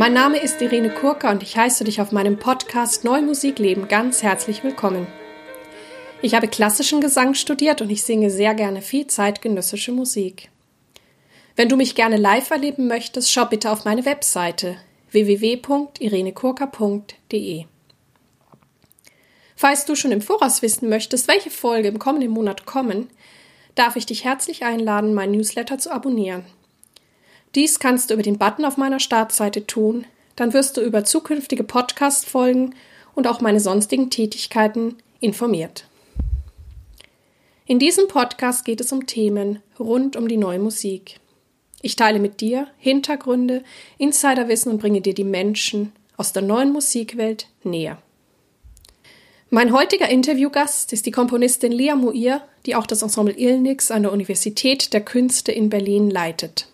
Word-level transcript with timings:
Mein 0.00 0.14
Name 0.14 0.38
ist 0.38 0.62
Irene 0.62 0.88
Kurka 0.88 1.30
und 1.30 1.42
ich 1.42 1.58
heiße 1.58 1.84
dich 1.84 2.00
auf 2.00 2.10
meinem 2.10 2.38
Podcast 2.38 3.04
Neue 3.04 3.20
Musik 3.20 3.58
leben 3.58 3.86
ganz 3.86 4.22
herzlich 4.22 4.64
willkommen. 4.64 5.06
Ich 6.22 6.34
habe 6.34 6.48
klassischen 6.48 7.02
Gesang 7.02 7.34
studiert 7.34 7.82
und 7.82 7.90
ich 7.90 8.02
singe 8.02 8.30
sehr 8.30 8.54
gerne 8.54 8.80
viel 8.80 9.08
zeitgenössische 9.08 9.92
Musik. 9.92 10.48
Wenn 11.54 11.68
du 11.68 11.76
mich 11.76 11.94
gerne 11.94 12.16
live 12.16 12.48
erleben 12.48 12.86
möchtest, 12.86 13.30
schau 13.30 13.44
bitte 13.44 13.70
auf 13.70 13.84
meine 13.84 14.06
Webseite 14.06 14.78
www.irenekurka.de. 15.10 17.64
Falls 19.54 19.84
du 19.84 19.94
schon 19.96 20.12
im 20.12 20.22
Voraus 20.22 20.62
wissen 20.62 20.88
möchtest, 20.88 21.28
welche 21.28 21.50
Folge 21.50 21.88
im 21.88 21.98
kommenden 21.98 22.30
Monat 22.30 22.64
kommen, 22.64 23.10
darf 23.74 23.96
ich 23.96 24.06
dich 24.06 24.24
herzlich 24.24 24.64
einladen, 24.64 25.12
mein 25.12 25.32
Newsletter 25.32 25.76
zu 25.76 25.92
abonnieren. 25.92 26.46
Dies 27.54 27.80
kannst 27.80 28.10
du 28.10 28.14
über 28.14 28.22
den 28.22 28.38
Button 28.38 28.64
auf 28.64 28.76
meiner 28.76 29.00
Startseite 29.00 29.66
tun, 29.66 30.06
dann 30.36 30.52
wirst 30.52 30.76
du 30.76 30.82
über 30.82 31.04
zukünftige 31.04 31.64
Podcast-Folgen 31.64 32.74
und 33.14 33.26
auch 33.26 33.40
meine 33.40 33.58
sonstigen 33.58 34.08
Tätigkeiten 34.08 34.96
informiert. 35.18 35.86
In 37.66 37.78
diesem 37.78 38.08
Podcast 38.08 38.64
geht 38.64 38.80
es 38.80 38.92
um 38.92 39.06
Themen 39.06 39.60
rund 39.78 40.16
um 40.16 40.28
die 40.28 40.36
neue 40.36 40.58
Musik. 40.60 41.18
Ich 41.82 41.96
teile 41.96 42.20
mit 42.20 42.40
dir 42.40 42.68
Hintergründe, 42.78 43.64
Insiderwissen 43.98 44.70
und 44.70 44.80
bringe 44.80 45.00
dir 45.00 45.14
die 45.14 45.24
Menschen 45.24 45.92
aus 46.16 46.32
der 46.32 46.42
neuen 46.42 46.72
Musikwelt 46.72 47.48
näher. 47.64 47.98
Mein 49.50 49.72
heutiger 49.72 50.08
Interviewgast 50.08 50.92
ist 50.92 51.06
die 51.06 51.10
Komponistin 51.10 51.72
Lea 51.72 51.94
Muir, 51.96 52.42
die 52.66 52.76
auch 52.76 52.86
das 52.86 53.02
Ensemble 53.02 53.36
Ilnix 53.36 53.90
an 53.90 54.04
der 54.04 54.12
Universität 54.12 54.92
der 54.92 55.00
Künste 55.00 55.50
in 55.50 55.70
Berlin 55.70 56.10
leitet. 56.10 56.69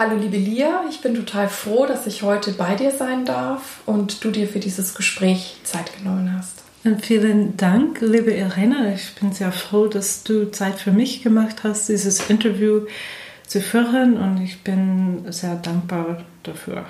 Hallo 0.00 0.16
liebe 0.16 0.38
Lea, 0.38 0.88
ich 0.88 1.02
bin 1.02 1.14
total 1.14 1.50
froh, 1.50 1.84
dass 1.84 2.06
ich 2.06 2.22
heute 2.22 2.52
bei 2.52 2.74
dir 2.74 2.90
sein 2.90 3.26
darf 3.26 3.80
und 3.84 4.24
du 4.24 4.30
dir 4.30 4.48
für 4.48 4.58
dieses 4.58 4.94
Gespräch 4.94 5.56
Zeit 5.62 5.94
genommen 5.98 6.34
hast. 6.34 6.62
Vielen 7.02 7.58
Dank, 7.58 8.00
liebe 8.00 8.30
Irene. 8.30 8.94
Ich 8.94 9.14
bin 9.16 9.32
sehr 9.32 9.52
froh, 9.52 9.88
dass 9.88 10.24
du 10.24 10.50
Zeit 10.52 10.76
für 10.76 10.90
mich 10.90 11.22
gemacht 11.22 11.64
hast, 11.64 11.90
dieses 11.90 12.30
Interview 12.30 12.86
zu 13.46 13.60
führen 13.60 14.16
und 14.16 14.42
ich 14.42 14.62
bin 14.62 15.30
sehr 15.30 15.56
dankbar 15.56 16.24
dafür. 16.44 16.86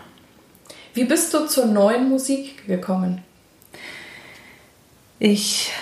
Wie 0.95 1.03
bist 1.03 1.35
du 1.35 1.49
zur 1.49 1.67
neuen 1.67 2.09
Musik 2.09 2.65
gekommen? 2.69 3.23
Ich 5.19 5.73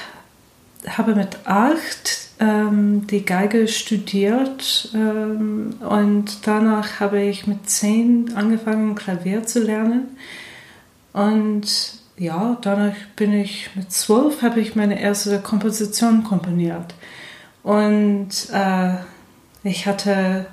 habe 0.87 1.15
mit 1.15 1.37
acht 1.45 2.28
ähm, 2.41 3.07
die 3.07 3.25
Geige 3.25 3.69
studiert 3.69 4.91
ähm, 4.95 5.75
und 5.81 6.47
danach 6.47 7.01
habe 7.01 7.21
ich 7.21 7.47
mit 7.47 7.69
zehn 7.69 8.33
angefangen, 8.35 8.95
Klavier 8.95 9.45
zu 9.45 9.61
lernen. 9.61 10.17
Und 11.13 11.67
ja, 12.17 12.57
danach 12.61 12.95
bin 13.17 13.33
ich 13.33 13.71
mit 13.75 13.93
zwölf, 13.93 14.43
habe 14.43 14.61
ich 14.61 14.77
meine 14.77 15.01
erste 15.01 15.41
Komposition 15.41 16.25
komponiert. 16.25 16.95
Und 17.63 18.31
äh, 18.53 18.95
ich 19.63 19.87
hatte 19.87 20.47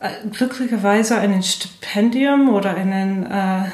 äh, 0.00 0.28
glücklicherweise 0.30 1.16
ein 1.18 1.42
Stipendium 1.42 2.48
oder 2.48 2.74
einen 2.74 3.26
äh, 3.26 3.70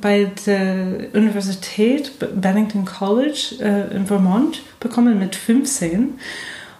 bei 0.00 0.30
der 0.46 1.08
Universität 1.14 2.12
Bennington 2.40 2.84
College 2.84 3.56
äh, 3.60 3.94
in 3.94 4.06
Vermont 4.06 4.62
bekommen 4.80 5.18
mit 5.18 5.34
15 5.34 6.18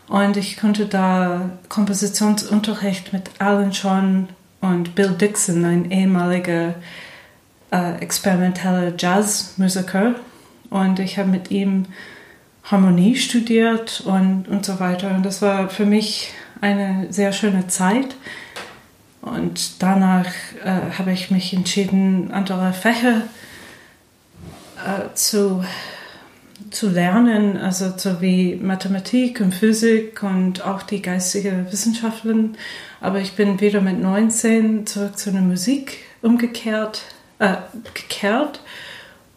und 0.08 0.36
ich 0.36 0.56
konnte 0.56 0.86
da 0.86 1.50
Kompositionsunterricht 1.68 3.12
mit 3.12 3.30
Alan 3.38 3.72
Sean 3.72 4.28
und 4.60 4.94
Bill 4.94 5.10
Dixon, 5.12 5.64
ein 5.64 5.90
ehemaliger 5.90 6.74
äh, 7.70 7.96
experimenteller 8.00 8.94
Jazzmusiker. 8.96 10.14
Und 10.70 10.98
ich 10.98 11.18
habe 11.18 11.28
mit 11.28 11.50
ihm 11.50 11.86
Harmonie 12.64 13.16
studiert 13.16 14.02
und, 14.04 14.48
und 14.48 14.64
so 14.64 14.80
weiter. 14.80 15.14
Und 15.14 15.24
das 15.24 15.42
war 15.42 15.68
für 15.68 15.86
mich 15.86 16.32
eine 16.60 17.06
sehr 17.10 17.32
schöne 17.32 17.68
Zeit 17.68 18.16
und 19.34 19.82
danach 19.82 20.26
äh, 20.64 20.98
habe 20.98 21.12
ich 21.12 21.30
mich 21.30 21.52
entschieden, 21.52 22.30
andere 22.32 22.72
Fächer 22.72 23.22
äh, 24.76 25.14
zu, 25.14 25.64
zu 26.70 26.88
lernen, 26.88 27.56
also 27.56 27.92
so 27.96 28.20
wie 28.20 28.56
Mathematik 28.56 29.40
und 29.40 29.54
Physik 29.54 30.22
und 30.22 30.64
auch 30.64 30.82
die 30.82 31.02
geistige 31.02 31.66
Wissenschaften. 31.70 32.56
Aber 33.00 33.20
ich 33.20 33.32
bin 33.34 33.60
wieder 33.60 33.80
mit 33.80 34.00
19 34.00 34.86
zurück 34.86 35.18
zu 35.18 35.30
der 35.30 35.42
Musik 35.42 35.98
umgekehrt, 36.22 37.02
äh, 37.38 37.56
gekehrt. 37.94 38.60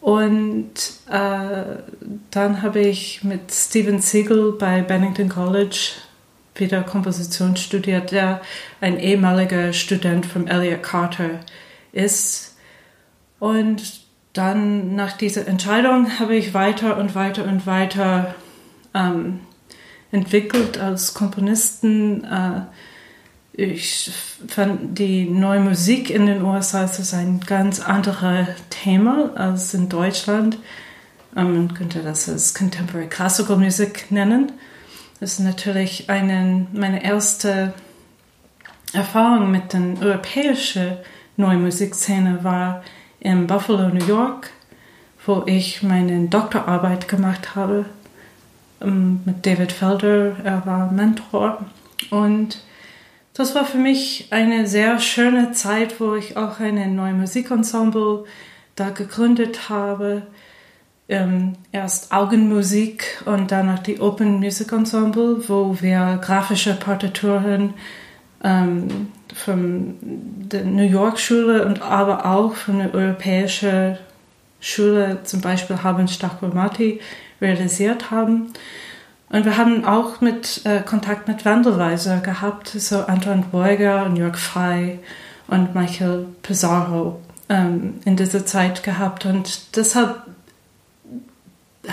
Und 0.00 0.72
äh, 1.08 1.62
dann 2.30 2.62
habe 2.62 2.80
ich 2.80 3.22
mit 3.22 3.52
Steven 3.52 4.00
Siegel 4.00 4.52
bei 4.58 4.82
Bennington 4.82 5.28
College 5.28 5.92
wieder 6.54 6.82
Komposition 6.82 7.56
studiert, 7.56 8.12
der 8.12 8.40
ein 8.80 8.98
ehemaliger 8.98 9.72
Student 9.72 10.26
von 10.26 10.48
Elliot 10.48 10.82
Carter 10.82 11.40
ist. 11.92 12.56
Und 13.38 14.02
dann 14.32 14.94
nach 14.94 15.12
dieser 15.12 15.46
Entscheidung 15.46 16.18
habe 16.18 16.36
ich 16.36 16.54
weiter 16.54 16.96
und 16.96 17.14
weiter 17.14 17.44
und 17.44 17.66
weiter 17.66 18.34
ähm, 18.94 19.40
entwickelt 20.10 20.78
als 20.78 21.14
Komponisten. 21.14 22.24
Äh, 22.24 22.62
ich 23.54 24.10
fand 24.48 24.98
die 24.98 25.28
neue 25.28 25.60
Musik 25.60 26.08
in 26.08 26.24
den 26.26 26.42
USA 26.42 26.84
ist 26.84 27.12
ein 27.12 27.40
ganz 27.40 27.80
anderes 27.80 28.48
Thema 28.70 29.32
als 29.34 29.74
in 29.74 29.90
Deutschland. 29.90 30.58
Ähm, 31.36 31.54
man 31.54 31.74
könnte 31.74 32.00
das 32.02 32.28
als 32.28 32.54
Contemporary 32.54 33.08
Classical 33.08 33.56
Music 33.56 34.10
nennen. 34.10 34.52
Das 35.22 35.34
ist 35.34 35.38
natürlich 35.38 36.10
eine, 36.10 36.66
meine 36.72 37.04
erste 37.04 37.74
Erfahrung 38.92 39.52
mit 39.52 39.72
der 39.72 39.80
europäischen 40.00 40.96
neuen 41.36 41.62
Musikszene 41.62 42.42
war 42.42 42.82
in 43.20 43.46
Buffalo, 43.46 43.88
New 43.90 44.04
York, 44.04 44.50
wo 45.24 45.44
ich 45.46 45.84
meine 45.84 46.26
Doktorarbeit 46.26 47.06
gemacht 47.06 47.54
habe 47.54 47.84
ähm, 48.80 49.20
mit 49.24 49.46
David 49.46 49.70
Felder. 49.70 50.38
Er 50.42 50.66
war 50.66 50.90
Mentor 50.90 51.66
und 52.10 52.58
das 53.32 53.54
war 53.54 53.64
für 53.64 53.78
mich 53.78 54.26
eine 54.30 54.66
sehr 54.66 54.98
schöne 54.98 55.52
Zeit, 55.52 56.00
wo 56.00 56.16
ich 56.16 56.36
auch 56.36 56.58
ein 56.58 56.96
neues 56.96 57.14
Musikensemble 57.14 58.24
da 58.74 58.90
gegründet 58.90 59.68
habe 59.68 60.22
ähm, 61.08 61.54
erst 61.72 62.12
Augenmusik 62.12 63.22
und 63.24 63.50
danach 63.50 63.80
die 63.80 64.00
Open 64.00 64.38
Music 64.38 64.72
Ensemble, 64.72 65.48
wo 65.48 65.76
wir 65.80 66.18
grafische 66.22 66.74
Partituren 66.74 67.74
ähm, 68.42 69.08
von 69.34 69.96
der 70.00 70.64
New 70.64 70.86
York 70.86 71.18
Schule 71.18 71.66
und 71.66 71.82
aber 71.82 72.26
auch 72.26 72.54
von 72.54 72.78
der 72.78 72.94
europäischen 72.94 73.98
Schule, 74.60 75.18
zum 75.24 75.40
Beispiel 75.40 75.82
haben 75.82 76.06
Stachomati, 76.08 77.00
realisiert 77.40 78.10
haben. 78.10 78.52
Und 79.28 79.44
wir 79.44 79.56
haben 79.56 79.84
auch 79.84 80.20
mit 80.20 80.60
äh, 80.64 80.80
Kontakt 80.80 81.26
mit 81.26 81.44
Wandelweiser 81.44 82.18
gehabt, 82.18 82.68
so 82.68 83.00
Anton 83.06 83.44
Beuger 83.50 84.04
und 84.04 84.16
Jörg 84.16 84.36
Frey 84.36 84.98
und 85.48 85.74
Michael 85.74 86.26
Pizarro 86.42 87.20
ähm, 87.48 87.94
in 88.04 88.16
dieser 88.16 88.44
Zeit 88.44 88.82
gehabt. 88.82 89.24
Und 89.24 89.76
deshalb 89.76 90.22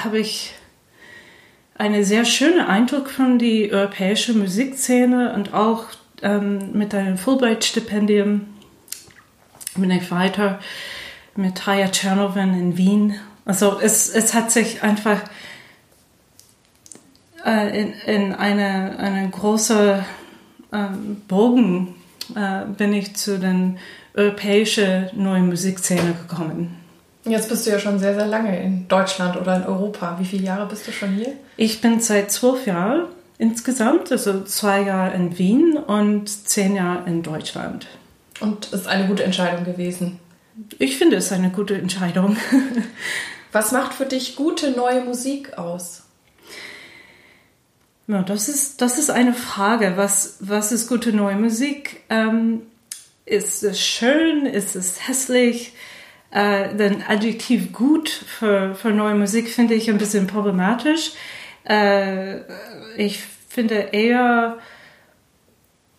habe 0.03 0.19
ich 0.19 0.53
einen 1.75 2.03
sehr 2.03 2.25
schönen 2.25 2.59
Eindruck 2.59 3.09
von 3.09 3.39
der 3.39 3.71
europäischen 3.71 4.39
Musikszene 4.39 5.33
und 5.33 5.53
auch 5.53 5.85
ähm, 6.21 6.73
mit 6.73 6.93
einem 6.93 7.17
Fulbright-Stipendium 7.17 8.47
bin 9.75 9.91
ich 9.91 10.11
weiter 10.11 10.59
mit 11.35 11.65
Haya 11.65 11.89
Czernovin 11.89 12.53
in 12.53 12.77
Wien. 12.77 13.15
Also 13.45 13.79
es, 13.79 14.09
es 14.09 14.33
hat 14.33 14.51
sich 14.51 14.83
einfach 14.83 15.21
äh, 17.45 17.81
in, 17.81 17.93
in 18.05 18.33
eine, 18.33 18.99
eine 18.99 19.29
große 19.29 20.03
ähm, 20.73 21.21
Bogen 21.27 21.95
äh, 22.35 22.65
bin 22.65 22.93
ich 22.93 23.15
zu 23.15 23.39
den 23.39 23.79
europäischen 24.13 25.09
neuen 25.13 25.47
Musikszene 25.47 26.13
gekommen. 26.13 26.78
Jetzt 27.29 27.49
bist 27.49 27.65
du 27.65 27.71
ja 27.71 27.79
schon 27.79 27.99
sehr, 27.99 28.15
sehr 28.15 28.25
lange 28.25 28.61
in 28.61 28.87
Deutschland 28.87 29.37
oder 29.37 29.57
in 29.57 29.63
Europa. 29.63 30.17
Wie 30.19 30.25
viele 30.25 30.45
Jahre 30.45 30.67
bist 30.67 30.87
du 30.87 30.91
schon 30.91 31.11
hier? 31.11 31.33
Ich 31.57 31.81
bin 31.81 31.99
seit 31.99 32.31
zwölf 32.31 32.65
Jahren 32.65 33.07
insgesamt, 33.37 34.11
also 34.11 34.43
zwei 34.43 34.81
Jahre 34.81 35.15
in 35.15 35.37
Wien 35.37 35.77
und 35.77 36.27
zehn 36.27 36.75
Jahre 36.75 37.07
in 37.07 37.23
Deutschland. 37.23 37.87
Und 38.39 38.71
ist 38.73 38.87
eine 38.87 39.07
gute 39.07 39.23
Entscheidung 39.23 39.65
gewesen? 39.65 40.19
Ich 40.77 40.97
finde 40.97 41.17
es 41.17 41.31
eine 41.31 41.49
gute 41.49 41.75
Entscheidung. 41.75 42.37
Was 43.51 43.71
macht 43.71 43.93
für 43.93 44.05
dich 44.05 44.35
gute 44.35 44.71
neue 44.71 45.01
Musik 45.01 45.57
aus? 45.57 46.03
Ja, 48.07 48.23
das 48.23 48.49
ist, 48.49 48.81
das 48.81 48.97
ist 48.97 49.11
eine 49.11 49.33
Frage. 49.33 49.93
Was, 49.95 50.37
was 50.39 50.71
ist 50.71 50.87
gute 50.87 51.13
neue 51.13 51.35
Musik? 51.35 52.01
Ähm, 52.09 52.63
ist 53.25 53.63
es 53.63 53.79
schön, 53.79 54.47
ist 54.47 54.75
es 54.75 55.07
hässlich? 55.07 55.73
Äh, 56.31 56.75
den 56.75 57.03
Adjektiv 57.07 57.73
gut 57.73 58.09
für, 58.09 58.75
für 58.75 58.91
neue 58.91 59.15
Musik 59.15 59.49
finde 59.49 59.73
ich 59.73 59.89
ein 59.89 59.97
bisschen 59.97 60.27
problematisch. 60.27 61.13
Äh, 61.63 62.41
ich 62.97 63.23
finde 63.47 63.75
eher 63.75 64.57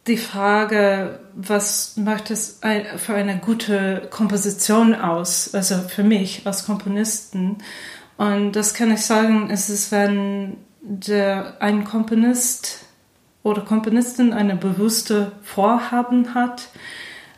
die 0.07 0.17
Frage, 0.17 1.21
was 1.35 1.97
macht 1.97 2.31
es 2.31 2.61
für 2.97 3.15
eine 3.15 3.39
gute 3.39 4.09
Komposition 4.11 4.95
aus, 4.95 5.55
also 5.55 5.77
für 5.89 6.05
mich 6.05 6.47
als 6.47 6.65
Komponisten. 6.65 7.59
Und 8.17 8.53
das 8.53 8.75
kann 8.75 8.93
ich 8.93 9.03
sagen, 9.03 9.49
es 9.51 9.69
ist, 9.69 9.93
wenn 9.93 10.57
der, 10.81 11.61
ein 11.61 11.85
Komponist 11.85 12.87
oder 13.43 13.63
Komponistin 13.63 14.33
eine 14.33 14.57
bewusste 14.57 15.33
Vorhaben 15.43 16.35
hat, 16.35 16.69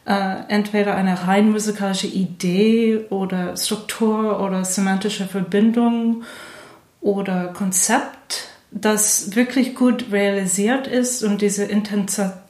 äh, 0.04 0.43
entweder 0.49 0.94
eine 0.94 1.26
rein 1.26 1.50
musikalische 1.50 2.08
Idee 2.08 3.06
oder 3.10 3.56
Struktur 3.56 4.40
oder 4.40 4.64
semantische 4.64 5.26
Verbindung 5.26 6.25
oder 7.00 7.49
Konzept, 7.49 8.49
das 8.70 9.37
wirklich 9.37 9.75
gut 9.75 10.06
realisiert 10.10 10.87
ist 10.87 11.22
und 11.22 11.43
diese 11.43 11.64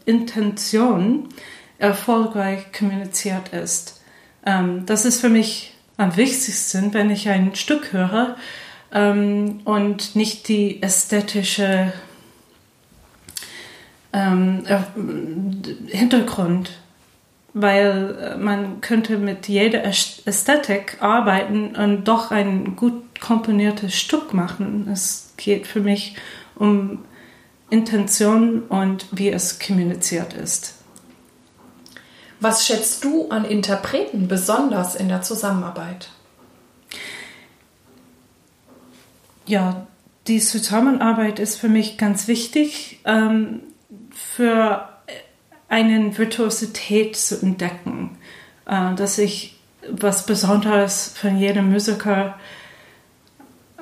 Intention 0.05 1.29
erfolgreich 1.79 2.73
kommuniziert 2.73 3.49
ist. 3.49 4.01
Ähm, 4.47 4.87
das 4.87 5.05
ist 5.05 5.21
für 5.21 5.29
mich 5.29 5.75
am 5.97 6.17
wichtigsten, 6.17 6.95
wenn 6.95 7.11
ich 7.11 7.29
ein 7.29 7.55
Stück 7.55 7.93
höre 7.93 8.37
ähm, 8.93 9.61
und 9.65 10.17
nicht 10.17 10.49
die 10.49 10.83
ästhetische 10.83 11.93
ähm, 14.13 14.65
Hintergrund, 15.89 16.71
weil 17.55 18.17
äh, 18.21 18.37
man 18.37 18.81
könnte 18.81 19.19
mit 19.19 19.49
jeder 19.49 19.85
Ästhetik 19.85 20.99
arbeiten 21.01 21.77
und 21.77 22.05
doch 22.05 22.31
ein 22.31 22.77
gut 22.77 23.21
komponiertes 23.21 23.95
Stück 23.95 24.33
machen. 24.35 24.89
Es 24.91 25.35
geht 25.37 25.67
für 25.67 25.81
mich 25.81 26.17
um 26.55 27.05
Intention 27.71 28.63
und 28.63 29.07
wie 29.13 29.31
es 29.31 29.59
kommuniziert 29.59 30.35
ist. 30.35 30.75
Was 32.41 32.67
schätzt 32.67 33.05
du 33.05 33.29
an 33.29 33.45
Interpreten 33.45 34.29
besonders 34.29 34.95
in 34.95 35.09
der 35.09 35.23
Zusammenarbeit? 35.23 36.11
Ja, 39.47 39.87
die 40.27 40.41
Zusammenarbeit 40.41 41.39
ist 41.39 41.57
für 41.57 41.69
mich 41.69 41.99
ganz 41.99 42.29
wichtig. 42.29 43.01
Ähm, 43.05 43.61
für 44.11 44.89
eine 45.73 46.19
Virtuosität 46.19 47.17
zu 47.17 47.41
entdecken, 47.41 48.19
äh, 48.67 48.95
dass 48.95 49.17
ich 49.17 49.59
was 49.91 50.27
Besonderes 50.27 51.15
von 51.17 51.39
jedem 51.39 51.73
Musiker 51.73 52.39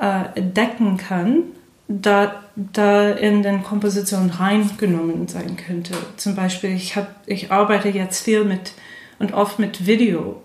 äh, 0.01 0.39
entdecken 0.39 0.99
kann, 0.99 1.43
da, 1.89 2.45
da 2.55 3.11
in 3.11 3.43
den 3.43 3.65
Kompositionen 3.65 4.31
reingenommen 4.31 5.27
sein 5.27 5.57
könnte. 5.57 5.95
Zum 6.17 6.37
Beispiel, 6.37 6.71
ich, 6.71 6.95
hab, 6.95 7.09
ich 7.27 7.51
arbeite 7.51 7.89
jetzt 7.89 8.23
viel 8.23 8.45
mit 8.45 8.73
und 9.19 9.35
oft 9.35 9.59
mit 9.59 9.87
Video 9.87 10.41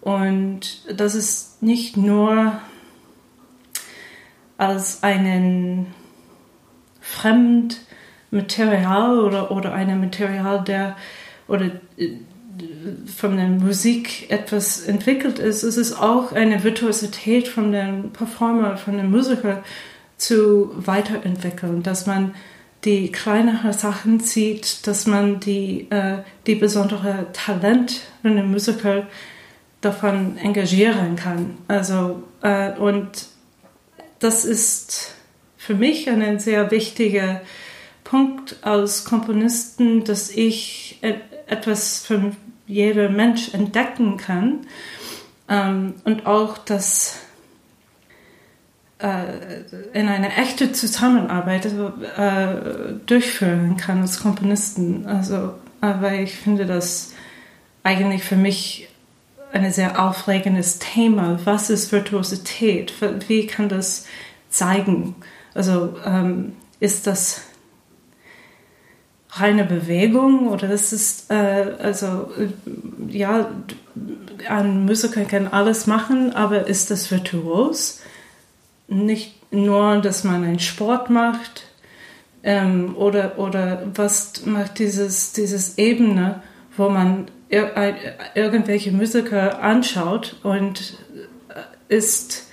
und 0.00 0.84
das 0.96 1.16
ist 1.16 1.60
nicht 1.60 1.96
nur 1.96 2.60
als 4.58 5.02
einen 5.02 5.92
fremd 7.00 7.80
Material 8.34 9.20
oder, 9.20 9.50
oder 9.50 9.72
einem 9.72 10.00
Material, 10.00 10.62
der 10.64 10.96
oder 11.48 11.66
äh, 11.96 12.10
von 13.06 13.36
der 13.36 13.48
Musik 13.48 14.30
etwas 14.30 14.82
entwickelt 14.82 15.38
ist, 15.38 15.62
es 15.62 15.76
ist 15.76 15.94
auch 15.94 16.32
eine 16.32 16.62
Virtuosität 16.62 17.48
von 17.48 17.72
dem 17.72 18.10
Performer, 18.10 18.76
von 18.76 18.96
dem 18.96 19.10
Musiker 19.10 19.64
zu 20.16 20.70
weiterentwickeln, 20.76 21.82
dass 21.82 22.06
man 22.06 22.34
die 22.84 23.10
kleineren 23.10 23.72
Sachen 23.72 24.20
sieht, 24.20 24.86
dass 24.86 25.06
man 25.06 25.40
die, 25.40 25.90
äh, 25.90 26.18
die 26.46 26.54
besondere 26.54 27.26
Talent 27.32 28.02
von 28.22 28.36
dem 28.36 28.50
Musiker 28.50 29.06
davon 29.80 30.36
engagieren 30.36 31.16
kann. 31.16 31.56
Also, 31.66 32.22
äh, 32.42 32.72
und 32.72 33.08
das 34.18 34.44
ist 34.44 35.14
für 35.56 35.74
mich 35.74 36.08
eine 36.10 36.38
sehr 36.40 36.70
wichtige 36.70 37.40
Punkt 38.04 38.56
als 38.62 39.04
Komponisten, 39.04 40.04
dass 40.04 40.30
ich 40.30 40.98
etwas 41.46 42.04
von 42.04 42.36
jedem 42.66 43.16
Mensch 43.16 43.52
entdecken 43.52 44.16
kann 44.16 44.60
ähm, 45.48 45.94
und 46.04 46.26
auch 46.26 46.58
das 46.58 47.18
äh, 48.98 49.60
in 49.92 50.08
eine 50.08 50.34
echte 50.36 50.72
Zusammenarbeit 50.72 51.66
äh, 51.66 52.94
durchführen 53.06 53.76
kann 53.76 54.00
als 54.02 54.20
Komponisten. 54.20 55.06
Also, 55.06 55.54
aber 55.80 56.12
ich 56.12 56.36
finde 56.36 56.66
das 56.66 57.12
eigentlich 57.82 58.24
für 58.24 58.36
mich 58.36 58.88
ein 59.52 59.70
sehr 59.72 60.02
aufregendes 60.02 60.78
Thema. 60.78 61.38
Was 61.44 61.70
ist 61.70 61.92
Virtuosität? 61.92 62.92
Wie 63.28 63.46
kann 63.46 63.68
das 63.68 64.06
zeigen? 64.48 65.14
Also 65.54 65.96
ähm, 66.04 66.54
ist 66.80 67.06
das 67.06 67.42
reine 69.36 69.64
Bewegung 69.64 70.48
oder 70.48 70.68
das 70.68 70.92
ist, 70.92 71.30
äh, 71.30 71.74
also, 71.78 72.30
äh, 72.38 72.48
ja, 73.08 73.50
ein 74.48 74.84
Musiker 74.84 75.24
kann 75.24 75.48
alles 75.48 75.86
machen, 75.86 76.32
aber 76.32 76.66
ist 76.66 76.90
das 76.90 77.10
virtuos? 77.10 78.00
Nicht 78.88 79.52
nur, 79.52 79.98
dass 79.98 80.24
man 80.24 80.44
einen 80.44 80.58
Sport 80.58 81.10
macht 81.10 81.64
ähm, 82.42 82.96
oder, 82.96 83.38
oder 83.38 83.82
was 83.94 84.44
macht 84.46 84.78
dieses, 84.78 85.32
dieses 85.32 85.78
Ebene, 85.78 86.42
wo 86.76 86.88
man 86.88 87.26
ir 87.48 87.76
äh, 87.76 87.94
irgendwelche 88.34 88.92
Musiker 88.92 89.62
anschaut 89.62 90.36
und 90.42 90.98
äh, 91.48 91.94
ist 91.96 92.48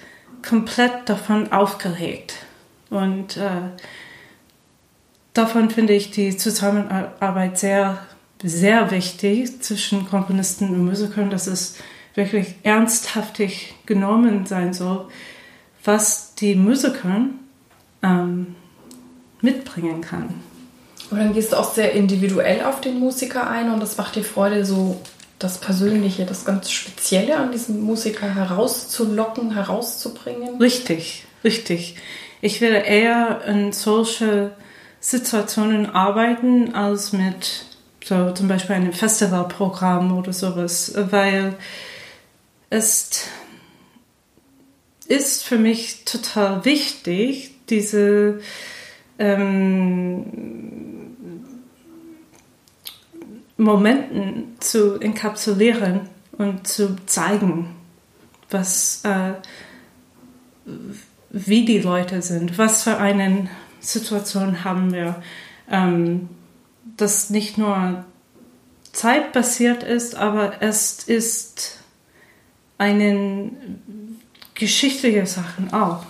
komplett 0.48 1.10
davon 1.10 1.52
aufgeregt. 1.52 2.36
Und 2.90 3.38
äh, 3.38 3.50
davon 5.34 5.70
finde 5.70 5.94
ich 5.94 6.12
die 6.12 6.36
Zusammenarbeit 6.38 7.58
sehr, 7.58 8.00
sehr 8.44 8.92
wichtig 8.92 9.62
zwischen 9.62 10.08
Komponisten 10.10 10.70
und 10.70 10.86
Musikern, 10.86 11.30
dass 11.30 11.48
es 11.48 11.76
wirklich 12.16 12.56
ernsthaftig 12.64 13.74
genommen 13.86 14.46
sein 14.46 14.74
soll, 14.74 15.08
was 15.84 16.36
die 16.36 16.56
Musiker 16.56 17.26
ähm, 18.04 18.56
mitbringen 19.42 20.02
kann. 20.02 20.34
Und 21.10 21.18
dann 21.18 21.34
gehst 21.34 21.52
du 21.52 21.58
auch 21.58 21.74
sehr 21.74 21.94
individuell 21.94 22.64
auf 22.64 22.82
den 22.82 23.00
Musiker 23.00 23.50
ein 23.50 23.72
und 23.72 23.82
das 23.82 23.98
macht 23.98 24.16
dir 24.16 24.24
Freude, 24.24 24.66
so 24.66 25.02
das 25.40 25.58
Persönliche, 25.58 26.26
das 26.26 26.46
ganz 26.46 26.72
Spezielle 26.72 27.38
an 27.38 27.52
diesem 27.52 27.82
Musiker 27.82 28.34
herauszulocken, 28.34 29.54
herauszubringen? 29.54 30.58
Richtig, 30.62 31.26
richtig. 31.44 31.96
Ich 32.42 32.62
werde 32.62 32.78
eher 32.78 33.42
in 33.48 33.72
solche 33.74 34.52
Situationen 35.02 35.88
arbeiten 35.88 36.76
als 36.76 37.12
mit 37.12 37.66
so 38.04 38.32
zum 38.32 38.48
Beispiel 38.48 38.76
einem 38.76 38.94
Festivalprogramm 38.94 40.16
oder 40.18 40.32
sowas, 40.32 40.94
weil 40.96 41.56
es 42.70 43.26
ist 45.08 45.44
für 45.44 45.58
mich 45.58 46.06
total 46.06 46.64
wichtig, 46.66 47.56
diese 47.70 48.42
ähm, 49.18 50.26
Momenten 53.58 54.56
zu 54.60 55.00
enkapsulieren 55.00 56.02
und 56.38 56.68
zu 56.68 56.96
zeigen, 57.08 57.76
was, 58.50 59.04
äh, 59.04 59.34
wie 61.32 61.66
die 61.66 61.80
Leute 61.80 62.22
sind, 62.22 62.58
was 62.58 62.84
für 62.84 62.98
einen 62.98 63.50
Situation 63.82 64.64
haben 64.64 64.94
wir, 64.94 65.22
ähm, 65.70 66.30
das 66.98 67.30
nicht 67.30 67.58
nur 67.58 68.06
zeitbasiert 68.92 69.84
ist, 69.84 70.16
aber 70.16 70.62
es 70.62 71.04
ist 71.04 71.80
einen 72.78 74.20
geschichtliche 74.54 75.26
Sachen 75.26 75.74
auch. 75.74 76.06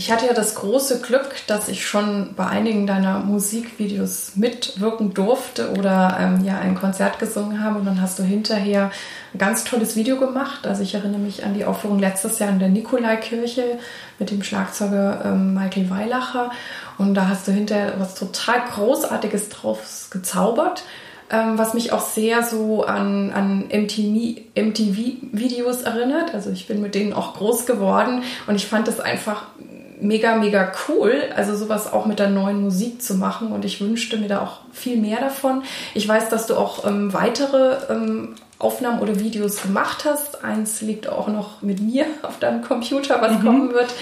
Ich 0.00 0.10
hatte 0.10 0.24
ja 0.24 0.32
das 0.32 0.54
große 0.54 1.02
Glück, 1.02 1.46
dass 1.46 1.68
ich 1.68 1.86
schon 1.86 2.30
bei 2.34 2.46
einigen 2.46 2.86
deiner 2.86 3.18
Musikvideos 3.18 4.32
mitwirken 4.34 5.12
durfte 5.12 5.72
oder 5.72 6.16
ähm, 6.18 6.42
ja 6.42 6.58
ein 6.58 6.74
Konzert 6.74 7.18
gesungen 7.18 7.62
habe 7.62 7.78
und 7.78 7.84
dann 7.84 8.00
hast 8.00 8.18
du 8.18 8.22
hinterher 8.22 8.90
ein 9.34 9.38
ganz 9.38 9.64
tolles 9.64 9.96
Video 9.96 10.18
gemacht. 10.18 10.66
Also 10.66 10.82
ich 10.82 10.94
erinnere 10.94 11.20
mich 11.20 11.44
an 11.44 11.52
die 11.52 11.66
Aufführung 11.66 11.98
letztes 11.98 12.38
Jahr 12.38 12.48
in 12.48 12.58
der 12.58 12.70
Nikolaikirche 12.70 13.78
mit 14.18 14.30
dem 14.30 14.42
Schlagzeuger 14.42 15.20
ähm, 15.22 15.52
Michael 15.52 15.90
Weilacher 15.90 16.50
und 16.96 17.12
da 17.12 17.28
hast 17.28 17.46
du 17.46 17.52
hinterher 17.52 17.92
was 17.98 18.14
total 18.14 18.62
Großartiges 18.72 19.50
drauf 19.50 20.08
gezaubert. 20.10 20.82
ähm, 21.30 21.58
was 21.58 21.74
mich 21.74 21.92
auch 21.92 22.00
sehr 22.00 22.42
so 22.42 22.84
an, 22.84 23.32
an 23.32 23.68
MTV-Videos 23.68 25.82
erinnert. 25.82 26.32
Also 26.34 26.48
ich 26.50 26.66
bin 26.66 26.80
mit 26.80 26.94
denen 26.94 27.12
auch 27.12 27.34
groß 27.34 27.66
geworden 27.66 28.22
und 28.46 28.54
ich 28.56 28.66
fand 28.66 28.88
das 28.88 28.98
einfach 28.98 29.42
mega, 30.00 30.36
mega 30.36 30.72
cool, 30.88 31.22
also 31.34 31.54
sowas 31.54 31.92
auch 31.92 32.06
mit 32.06 32.18
der 32.18 32.30
neuen 32.30 32.62
Musik 32.62 33.02
zu 33.02 33.14
machen 33.14 33.52
und 33.52 33.64
ich 33.64 33.80
wünschte 33.80 34.16
mir 34.16 34.28
da 34.28 34.40
auch 34.42 34.60
viel 34.72 34.96
mehr 34.96 35.20
davon. 35.20 35.62
Ich 35.94 36.06
weiß, 36.06 36.28
dass 36.28 36.46
du 36.46 36.56
auch 36.56 36.86
ähm, 36.86 37.12
weitere 37.12 37.76
ähm, 37.90 38.34
Aufnahmen 38.58 39.00
oder 39.00 39.18
Videos 39.18 39.62
gemacht 39.62 40.04
hast. 40.04 40.44
Eins 40.44 40.82
liegt 40.82 41.08
auch 41.08 41.28
noch 41.28 41.62
mit 41.62 41.80
mir 41.80 42.04
auf 42.22 42.38
deinem 42.38 42.62
Computer, 42.62 43.20
was 43.20 43.38
mhm. 43.38 43.44
kommen 43.44 43.72
wird. 43.72 43.92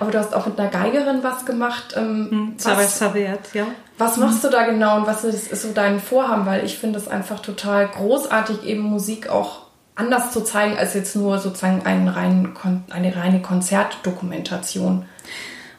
Aber 0.00 0.10
du 0.10 0.18
hast 0.18 0.34
auch 0.34 0.46
mit 0.46 0.58
einer 0.58 0.70
Geigerin 0.70 1.22
was 1.22 1.44
gemacht. 1.44 1.94
Ähm, 1.96 2.28
mhm, 2.30 2.54
was, 2.62 2.98
Saviert, 2.98 3.52
ja. 3.52 3.66
Was 3.98 4.16
machst 4.16 4.42
du 4.42 4.48
da 4.48 4.64
genau 4.64 4.96
und 4.96 5.06
was 5.06 5.24
ist, 5.24 5.52
ist 5.52 5.62
so 5.62 5.72
dein 5.72 6.00
Vorhaben? 6.00 6.46
Weil 6.46 6.64
ich 6.64 6.78
finde 6.78 6.98
es 6.98 7.08
einfach 7.08 7.40
total 7.40 7.88
großartig, 7.88 8.64
eben 8.64 8.82
Musik 8.82 9.28
auch 9.28 9.65
anders 9.96 10.30
zu 10.30 10.44
zeigen, 10.44 10.76
als 10.76 10.94
jetzt 10.94 11.16
nur 11.16 11.38
sozusagen 11.38 11.84
einen 11.84 12.08
reinen, 12.08 12.54
eine 12.90 13.16
reine 13.16 13.42
Konzertdokumentation. 13.42 15.06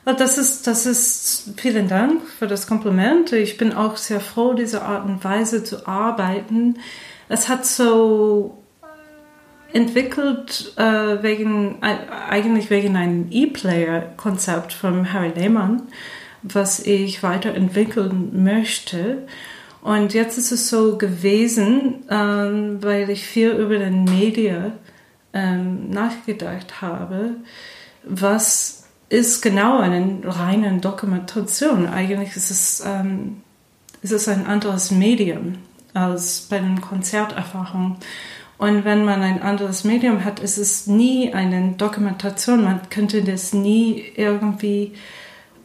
Das 0.03 0.37
ist, 0.37 0.67
das 0.67 0.85
ist, 0.85 1.53
vielen 1.57 1.87
Dank 1.87 2.21
für 2.39 2.47
das 2.47 2.65
Kompliment. 2.65 3.33
Ich 3.33 3.57
bin 3.57 3.73
auch 3.73 3.97
sehr 3.97 4.19
froh, 4.19 4.53
diese 4.53 4.81
Art 4.81 5.05
und 5.05 5.23
Weise 5.23 5.63
zu 5.63 5.85
arbeiten. 5.87 6.79
Es 7.29 7.49
hat 7.49 7.65
so 7.65 8.57
entwickelt 9.73 10.73
äh, 10.77 11.21
wegen, 11.21 11.83
äh, 11.83 11.97
eigentlich 12.29 12.69
wegen 12.69 12.95
einem 12.95 13.27
E-Player-Konzept 13.29 14.71
von 14.71 15.11
Harry 15.11 15.33
Lehmann, 15.35 15.83
was 16.41 16.79
ich 16.79 17.21
weiterentwickeln 17.21 18.43
möchte. 18.43 19.27
Und 19.81 20.13
jetzt 20.13 20.37
ist 20.37 20.51
es 20.51 20.69
so 20.69 20.97
gewesen, 20.97 22.03
ähm, 22.09 22.81
weil 22.81 23.09
ich 23.09 23.25
viel 23.25 23.51
über 23.51 23.77
den 23.77 24.03
Media 24.03 24.73
ähm, 25.33 25.89
nachgedacht 25.89 26.81
habe, 26.81 27.35
was 28.03 28.87
ist 29.09 29.41
genau 29.41 29.79
eine 29.79 30.19
reine 30.23 30.79
Dokumentation. 30.79 31.87
Eigentlich 31.87 32.35
ist 32.35 32.51
es, 32.51 32.83
ähm, 32.85 33.41
ist 34.01 34.11
es 34.11 34.27
ein 34.27 34.45
anderes 34.45 34.91
Medium 34.91 35.55
als 35.93 36.41
bei 36.49 36.59
den 36.59 36.81
Konzerterfahrungen. 36.81 37.97
Und 38.57 38.85
wenn 38.85 39.05
man 39.05 39.21
ein 39.21 39.41
anderes 39.41 39.83
Medium 39.83 40.25
hat, 40.25 40.39
ist 40.39 40.57
es 40.57 40.87
nie 40.87 41.33
eine 41.33 41.73
Dokumentation. 41.77 42.63
Man 42.63 42.89
könnte 42.89 43.23
das 43.23 43.53
nie 43.53 44.03
irgendwie 44.15 44.93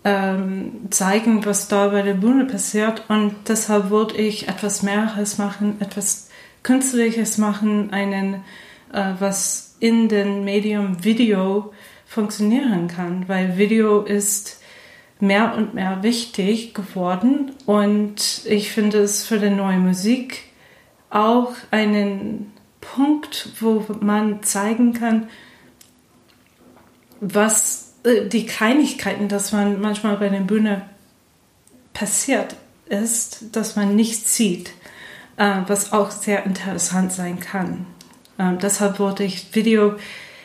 ähm, 0.04 0.88
zeigen, 0.90 1.44
was 1.44 1.68
da 1.68 1.88
bei 1.88 2.02
der 2.02 2.14
Bühne 2.14 2.44
passiert. 2.44 3.04
Und 3.09 3.35
deshalb 3.49 3.90
wollte 3.90 4.16
ich 4.16 4.49
etwas 4.49 4.82
Mehreres 4.82 5.38
machen, 5.38 5.76
etwas 5.80 6.28
Künstliches 6.62 7.38
machen, 7.38 7.92
einen, 7.92 8.44
äh, 8.92 9.12
was 9.18 9.76
in 9.80 10.09
dem 10.09 10.44
Medium 10.44 11.02
Video 11.04 11.73
funktionieren 12.06 12.88
kann, 12.88 13.28
weil 13.28 13.56
Video 13.56 14.02
ist 14.02 14.61
mehr 15.18 15.54
und 15.56 15.73
mehr 15.73 16.02
wichtig 16.02 16.75
geworden 16.75 17.52
und 17.64 18.42
ich 18.44 18.73
finde 18.73 18.99
es 18.99 19.25
für 19.25 19.38
die 19.38 19.50
neue 19.50 19.78
Musik 19.78 20.42
auch 21.11 21.52
einen 21.71 22.52
Punkt, 22.80 23.50
wo 23.61 23.87
man 24.00 24.42
zeigen 24.42 24.92
kann, 24.94 25.28
was 27.21 27.91
die 28.04 28.47
Kleinigkeiten, 28.47 29.28
dass 29.28 29.52
man 29.52 29.80
manchmal 29.80 30.16
bei 30.16 30.28
der 30.28 30.40
Bühne 30.40 30.82
passiert 31.92 32.56
ist, 32.87 33.56
dass 33.56 33.76
man 33.76 33.94
nicht 33.94 34.28
sieht, 34.28 34.71
äh, 35.37 35.61
was 35.66 35.92
auch 35.92 36.11
sehr 36.11 36.44
interessant 36.44 37.12
sein 37.12 37.40
kann. 37.40 37.87
Ähm, 38.38 38.59
deshalb 38.61 38.99
wollte 38.99 39.25
ich 39.25 39.54
Video 39.54 39.94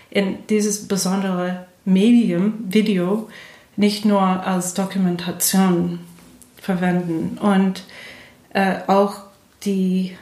in 0.09 0.45
dieses 0.47 0.87
besondere 0.87 1.67
Medium, 1.85 2.65
Video, 2.67 3.29
nicht 3.75 4.05
nur 4.05 4.21
als 4.21 4.73
Dokumentation 4.73 5.99
verwenden 6.61 7.37
und 7.37 7.83
äh, 8.53 8.79
auch 8.87 9.21
die, 9.63 10.17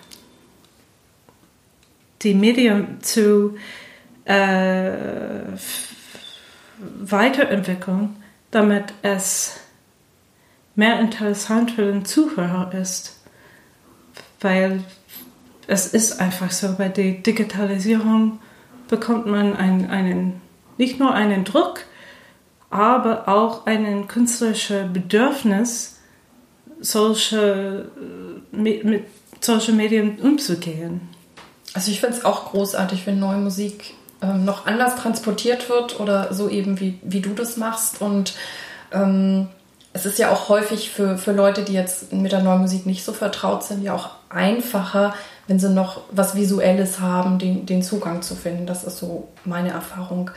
die 2.22 2.34
Medium 2.34 3.01
zu 3.01 3.56
äh, 4.25 5.58
weiterentwickeln, 6.77 8.15
damit 8.51 8.94
es 9.01 9.60
mehr 10.75 11.00
interessant 11.00 11.72
für 11.72 11.86
den 11.86 12.05
Zuhörer 12.05 12.74
ist. 12.74 13.20
Weil 14.41 14.84
es 15.67 15.88
ist 15.88 16.20
einfach 16.20 16.51
so, 16.51 16.75
bei 16.77 16.89
der 16.89 17.13
Digitalisierung 17.13 18.39
bekommt 18.88 19.25
man 19.25 19.55
ein, 19.55 19.89
einen, 19.89 20.41
nicht 20.77 21.00
nur 21.00 21.13
einen 21.13 21.44
Druck, 21.44 21.79
aber 22.70 23.27
auch 23.27 23.65
ein 23.65 24.08
künstlerisches 24.08 24.91
Bedürfnis, 24.91 26.00
solche, 26.79 27.89
äh, 27.96 28.55
mit, 28.55 28.84
mit 28.84 29.05
solchen 29.39 29.77
Medien 29.77 30.20
umzugehen. 30.20 31.01
Also 31.74 31.91
ich 31.91 32.00
finde 32.00 32.17
es 32.17 32.25
auch 32.25 32.51
großartig, 32.51 33.05
wenn 33.08 33.20
neue 33.20 33.38
Musik 33.38 33.96
ähm, 34.22 34.45
noch 34.45 34.65
anders 34.65 34.95
transportiert 34.95 35.69
wird 35.69 36.00
oder 36.00 36.34
so 36.34 36.50
eben 36.50 36.79
wie, 36.79 37.00
wie 37.03 37.22
du 37.22 37.34
das 37.34 37.57
machst. 37.57 38.01
Und 38.01 38.34
ähm, 38.91 39.48
es 39.93 40.05
ist 40.05 40.19
ja 40.19 40.31
auch 40.31 40.50
häufig 40.50 40.89
für, 40.89 41.17
für 41.17 41.31
Leute, 41.31 41.63
die 41.63 41.74
jetzt 41.74 42.12
mit 42.12 42.31
der 42.31 42.41
neuen 42.41 42.62
Musik 42.62 42.86
nicht 42.86 43.03
so 43.03 43.13
vertraut 43.13 43.63
sind, 43.63 43.84
ja 43.84 43.93
auch 43.93 44.10
einfacher, 44.29 45.13
wenn 45.48 45.60
sie 45.60 45.69
noch 45.69 46.01
was 46.12 46.36
Visuelles 46.36 47.00
haben, 47.00 47.39
den, 47.39 47.65
den 47.65 47.81
Zugang 47.81 48.22
zu 48.22 48.36
finden. 48.36 48.65
Das 48.65 48.84
ist 48.84 48.98
so 48.98 49.29
meine 49.45 49.69
Erfahrung. 49.69 50.31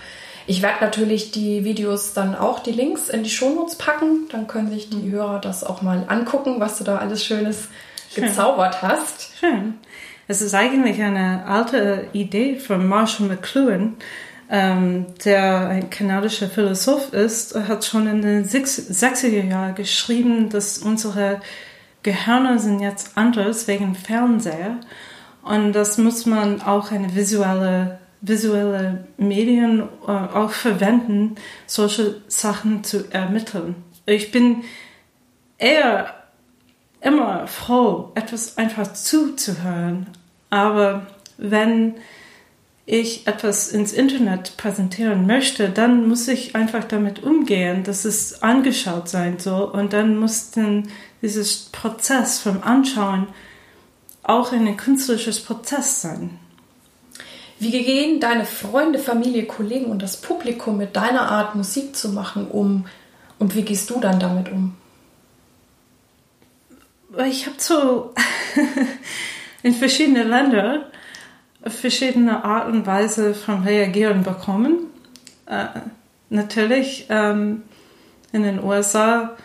Ich 0.46 0.62
werde 0.62 0.82
natürlich 0.82 1.30
die 1.30 1.64
Videos 1.64 2.14
dann 2.14 2.34
auch 2.34 2.60
die 2.60 2.72
Links 2.72 3.08
in 3.08 3.22
die 3.22 3.30
Shownotes 3.30 3.76
packen. 3.76 4.28
Dann 4.30 4.46
können 4.46 4.70
sich 4.70 4.88
die 4.88 4.96
mhm. 4.96 5.10
Hörer 5.12 5.40
das 5.40 5.64
auch 5.64 5.82
mal 5.82 6.04
angucken, 6.08 6.56
was 6.58 6.78
du 6.78 6.84
da 6.84 6.98
alles 6.98 7.24
Schönes 7.24 7.68
Schön. 8.14 8.24
gezaubert 8.24 8.80
hast. 8.80 9.32
Schön. 9.40 9.74
Es 10.30 10.42
ist 10.42 10.54
eigentlich 10.54 11.02
eine 11.02 11.46
alte 11.46 12.08
Idee 12.12 12.56
von 12.56 12.86
Marshall 12.86 13.28
McLuhan, 13.28 13.96
ähm, 14.50 15.06
der 15.24 15.68
ein 15.68 15.88
kanadischer 15.88 16.50
Philosoph 16.50 17.14
ist, 17.14 17.54
hat 17.54 17.86
schon 17.86 18.06
in 18.06 18.20
den 18.20 18.44
60er 18.44 19.44
Jahren 19.44 19.74
geschrieben, 19.74 20.50
dass 20.50 20.78
unsere 20.78 21.40
Gehirne 22.02 22.58
sind 22.58 22.80
jetzt 22.80 23.16
anders 23.16 23.68
wegen 23.68 23.94
Fernseher. 23.94 24.76
Und 25.42 25.72
das 25.72 25.96
muss 25.96 26.26
man 26.26 26.60
auch 26.60 26.92
eine 26.92 27.14
visuelle, 27.14 27.98
visuelle 28.20 29.06
Medien 29.16 29.88
äh, 30.06 30.10
auch 30.10 30.50
verwenden, 30.50 31.36
solche 31.66 32.20
Sachen 32.28 32.84
zu 32.84 33.10
ermitteln. 33.10 33.76
Ich 34.04 34.30
bin 34.30 34.64
eher 35.56 36.14
immer 37.00 37.46
froh, 37.46 38.10
etwas 38.14 38.58
einfach 38.58 38.92
zuzuhören. 38.92 40.06
Aber 40.50 41.06
wenn 41.36 41.94
ich 42.86 43.26
etwas 43.26 43.68
ins 43.68 43.92
Internet 43.92 44.56
präsentieren 44.56 45.26
möchte, 45.26 45.68
dann 45.68 46.08
muss 46.08 46.26
ich 46.26 46.54
einfach 46.56 46.84
damit 46.84 47.22
umgehen, 47.22 47.84
dass 47.84 48.06
es 48.06 48.42
angeschaut 48.42 49.08
sein 49.08 49.38
soll. 49.38 49.64
Und 49.64 49.92
dann 49.92 50.16
muss 50.16 50.52
dann 50.52 50.88
dieses 51.20 51.64
Prozess 51.70 52.38
vom 52.38 52.62
Anschauen 52.62 53.26
auch 54.22 54.52
ein 54.52 54.76
künstlerisches 54.76 55.40
Prozess 55.40 56.00
sein. 56.00 56.38
Wie 57.60 57.70
gehen 57.70 58.20
deine 58.20 58.44
Freunde, 58.44 58.98
Familie, 58.98 59.44
Kollegen 59.46 59.86
und 59.86 60.00
das 60.00 60.20
Publikum 60.20 60.78
mit 60.78 60.96
deiner 60.96 61.30
Art 61.30 61.56
Musik 61.56 61.96
zu 61.96 62.10
machen 62.10 62.48
um? 62.48 62.86
Und 63.38 63.54
wie 63.54 63.62
gehst 63.62 63.90
du 63.90 64.00
dann 64.00 64.20
damit 64.20 64.50
um? 64.50 64.76
Ich 67.26 67.46
habe 67.46 67.56
so 67.58 68.14
in 69.62 69.74
verschiedenen 69.74 70.28
Ländern 70.28 70.82
verschiedene 71.64 72.44
Art 72.44 72.68
und 72.68 72.86
Weise 72.86 73.34
von 73.34 73.62
Reagieren 73.62 74.22
bekommen. 74.22 74.86
Äh, 75.46 75.66
natürlich 76.30 77.06
ähm, 77.08 77.62
in 78.32 78.44
den 78.44 78.62
USA 78.62 79.36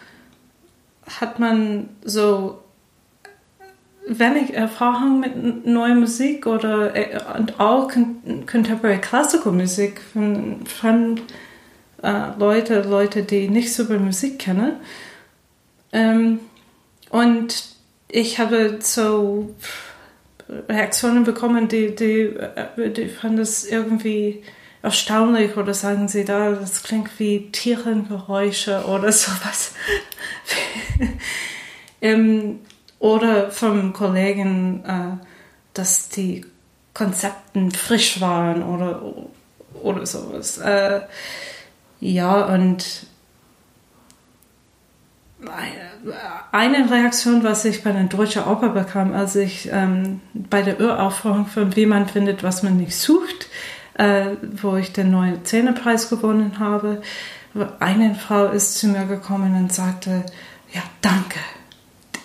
hat 1.20 1.40
man 1.40 1.90
so 2.04 2.60
wenig 4.08 4.54
Erfahrung 4.54 5.20
mit 5.20 5.66
neuer 5.66 5.96
Musik 5.96 6.46
oder 6.46 6.96
äh, 6.96 7.20
und 7.38 7.60
auch 7.60 7.90
Contemporary 7.90 9.00
Classical 9.00 9.52
Musik 9.52 10.02
von 10.02 10.66
fremd 10.66 11.24
äh, 12.04 12.38
Leute, 12.38 12.82
Leute, 12.82 13.24
die 13.24 13.48
nicht 13.50 13.74
so 13.74 13.86
viel 13.86 14.00
Musik 14.00 14.40
kennen. 14.40 14.74
Ähm, 15.92 16.40
und 17.14 17.66
ich 18.08 18.40
habe 18.40 18.80
so 18.82 19.54
Reaktionen 20.68 21.24
bekommen, 21.24 21.68
die, 21.68 21.94
die, 21.94 22.22
äh, 22.22 22.90
die 22.90 23.08
fanden 23.08 23.38
es 23.38 23.66
irgendwie 23.66 24.44
erstaunlich 24.82 25.56
oder 25.56 25.76
sagen 25.76 26.08
sie 26.08 26.26
da, 26.26 26.54
das 26.54 26.82
klingt 26.82 27.20
wie 27.20 27.52
Tierengeräusche 27.52 28.86
oder 28.88 29.12
sowas. 29.12 29.76
ähm, 32.02 32.62
oder 32.98 33.52
vom 33.52 33.94
Kollegen, 33.94 34.84
äh, 34.84 35.24
dass 35.76 36.10
die 36.10 36.48
Konzepten 36.96 37.70
frisch 37.70 38.22
waren 38.22 38.64
oder, 38.64 39.04
oder 39.84 40.04
sowas. 40.08 40.58
Äh, 40.58 41.02
ja, 42.00 42.46
und 42.46 43.06
eine 46.52 46.92
Reaktion, 46.92 47.44
was 47.44 47.66
ich 47.66 47.84
bei 47.84 47.92
der 47.92 48.04
Deutschen 48.04 48.44
Oper 48.44 48.70
bekam, 48.70 49.14
als 49.14 49.36
ich 49.36 49.70
ähm, 49.72 50.22
bei 50.34 50.62
der 50.62 50.80
Uraufführung 50.80 51.48
von 51.48 51.76
Wie 51.76 51.86
man 51.86 52.08
findet, 52.08 52.44
was 52.44 52.64
man 52.64 52.78
nicht 52.78 52.96
sucht, 52.96 53.48
äh, 53.96 54.32
wo 54.62 54.76
ich 54.76 54.94
den 54.94 55.12
neuen 55.12 55.46
Zähnepreis 55.46 56.10
gewonnen 56.10 56.60
habe, 56.60 57.02
eine 57.80 58.16
Frau 58.16 58.48
ist 58.48 58.80
zu 58.80 58.88
mir 58.88 59.06
gekommen 59.06 59.56
und 59.56 59.72
sagte, 59.72 60.26
ja, 60.74 60.82
danke, 61.02 61.40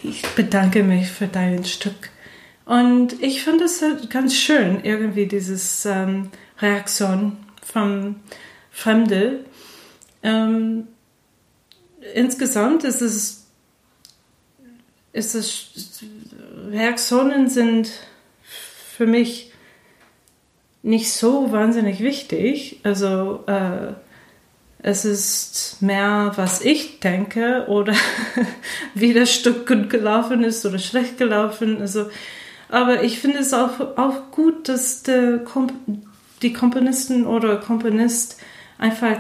ich 0.03 0.23
bedanke 0.35 0.83
mich 0.83 1.09
für 1.09 1.27
dein 1.27 1.65
Stück. 1.65 2.11
Und 2.65 3.23
ich 3.23 3.43
finde 3.43 3.65
es 3.65 3.83
halt 3.83 4.11
ganz 4.11 4.35
schön, 4.35 4.85
irgendwie 4.85 5.27
dieses 5.27 5.87
ähm, 5.87 6.31
Reaktion 6.61 7.37
von 7.65 8.17
Fremde. 8.71 9.45
Ähm, 10.23 10.89
insgesamt 12.15 12.85
ist 12.85 13.01
es, 13.01 13.47
ist 15.13 15.35
es, 15.35 16.03
Reaktionen 16.71 17.49
sind 17.49 17.91
für 18.43 19.07
mich 19.07 19.53
nicht 20.83 21.13
so 21.13 21.53
wahnsinnig 21.53 22.01
wichtig. 22.01 22.81
Also 22.83 23.45
äh, 23.47 23.93
es 24.81 25.05
ist 25.05 25.83
mehr, 25.83 26.33
was 26.37 26.61
ich 26.65 27.01
denke 27.01 27.67
oder 27.69 27.95
wie 28.95 29.13
das 29.13 29.33
Stück 29.33 29.67
gut 29.67 29.91
gelaufen 29.91 30.45
ist 30.45 30.65
oder 30.65 30.79
schlecht 30.79 31.19
gelaufen. 31.19 31.81
Also, 31.81 32.11
aber 32.69 33.03
ich 33.03 33.19
finde 33.19 33.39
es 33.39 33.53
auch, 33.53 33.81
auch 33.97 34.31
gut, 34.31 34.69
dass 34.69 35.03
Komp 35.45 35.73
die 36.43 36.53
Komponisten 36.53 37.27
oder 37.27 37.57
Komponist 37.57 38.41
einfach 38.79 39.17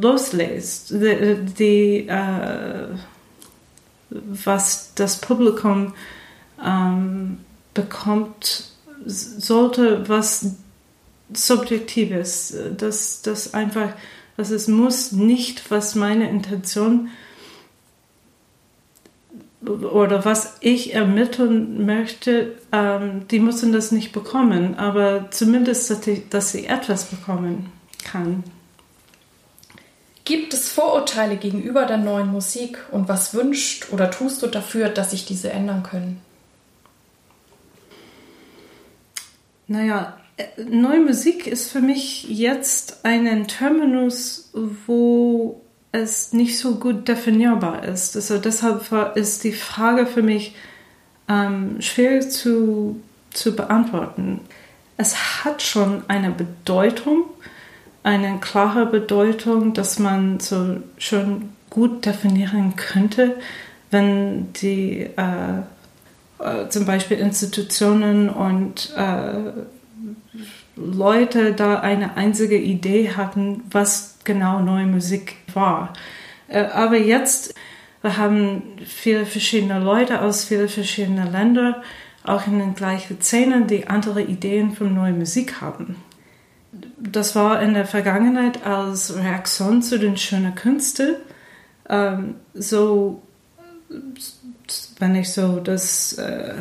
loslässt, 0.00 0.90
die, 0.90 1.36
die 1.58 2.08
äh, 2.08 2.88
was 4.10 4.92
das 4.94 5.20
Publikum 5.20 5.94
ähm, 6.64 7.38
bekommt, 7.72 8.70
sollte 9.06 10.08
was 10.08 10.54
Subjektives, 11.32 12.56
dass 12.76 13.22
das 13.22 13.54
einfach, 13.54 13.90
dass 14.36 14.50
es 14.50 14.68
muss 14.68 15.12
nicht, 15.12 15.70
was 15.70 15.94
meine 15.94 16.28
Intention 16.28 17.08
oder 19.66 20.24
was 20.24 20.58
ich 20.60 20.94
ermitteln 20.94 21.86
möchte, 21.86 22.52
ähm, 22.70 23.26
die 23.30 23.40
müssen 23.40 23.72
das 23.72 23.92
nicht 23.92 24.12
bekommen, 24.12 24.74
aber 24.76 25.30
zumindest, 25.30 25.90
dass, 25.90 26.00
die, 26.02 26.28
dass 26.28 26.52
sie 26.52 26.66
etwas 26.66 27.06
bekommen 27.06 27.72
kann. 28.04 28.44
Gibt 30.24 30.54
es 30.54 30.72
Vorurteile 30.72 31.36
gegenüber 31.36 31.84
der 31.84 31.98
neuen 31.98 32.28
Musik 32.28 32.78
und 32.90 33.08
was 33.08 33.34
wünscht 33.34 33.92
oder 33.92 34.10
tust 34.10 34.42
du 34.42 34.46
dafür, 34.46 34.88
dass 34.88 35.10
sich 35.10 35.26
diese 35.26 35.50
ändern 35.50 35.82
können? 35.82 36.20
Naja, 39.66 40.16
Neue 40.56 41.00
Musik 41.00 41.46
ist 41.46 41.70
für 41.70 41.80
mich 41.80 42.28
jetzt 42.28 43.04
ein 43.04 43.46
Terminus, 43.46 44.50
wo 44.86 45.60
es 45.92 46.32
nicht 46.32 46.58
so 46.58 46.76
gut 46.76 47.06
definierbar 47.06 47.84
ist. 47.84 48.16
Also 48.16 48.38
deshalb 48.38 49.16
ist 49.16 49.44
die 49.44 49.52
Frage 49.52 50.06
für 50.06 50.22
mich 50.22 50.56
ähm, 51.28 51.80
schwer 51.80 52.28
zu, 52.28 53.00
zu 53.32 53.54
beantworten. 53.54 54.40
Es 54.96 55.44
hat 55.44 55.62
schon 55.62 56.02
eine 56.08 56.32
Bedeutung, 56.32 57.24
eine 58.04 58.38
klare 58.38 58.86
Bedeutung, 58.86 59.72
dass 59.72 59.98
man 59.98 60.38
so 60.38 60.76
schon 60.98 61.48
gut 61.70 62.06
definieren 62.06 62.76
könnte, 62.76 63.36
wenn 63.90 64.52
die 64.52 65.08
äh, 65.16 65.62
äh, 66.38 66.68
zum 66.68 66.84
Beispiel 66.84 67.18
Institutionen 67.18 68.28
und 68.28 68.92
äh, 68.96 69.52
Leute 70.76 71.52
da 71.52 71.80
eine 71.80 72.16
einzige 72.16 72.58
Idee 72.58 73.12
hatten, 73.16 73.62
was 73.70 74.18
genau 74.24 74.60
neue 74.60 74.86
Musik 74.86 75.36
war. 75.54 75.94
Äh, 76.48 76.64
aber 76.66 76.98
jetzt, 76.98 77.54
wir 78.02 78.18
haben 78.18 78.62
viele 78.84 79.24
verschiedene 79.24 79.80
Leute 79.80 80.20
aus 80.20 80.44
vielen 80.44 80.68
verschiedenen 80.68 81.32
Ländern, 81.32 81.76
auch 82.22 82.46
in 82.46 82.58
den 82.58 82.74
gleichen 82.74 83.20
Szenen, 83.22 83.66
die 83.66 83.86
andere 83.86 84.22
Ideen 84.22 84.72
von 84.72 84.94
neuer 84.94 85.12
Musik 85.12 85.60
haben. 85.62 85.96
Das 86.98 87.34
war 87.34 87.60
in 87.62 87.74
der 87.74 87.86
Vergangenheit 87.86 88.66
als 88.66 89.16
Reaktion 89.16 89.82
zu 89.82 89.98
den 89.98 90.16
schönen 90.16 90.54
Künsten 90.54 91.16
ähm, 91.88 92.36
so, 92.54 93.22
wenn 94.98 95.14
ich 95.14 95.32
so 95.32 95.60
das 95.60 96.14
äh, 96.14 96.54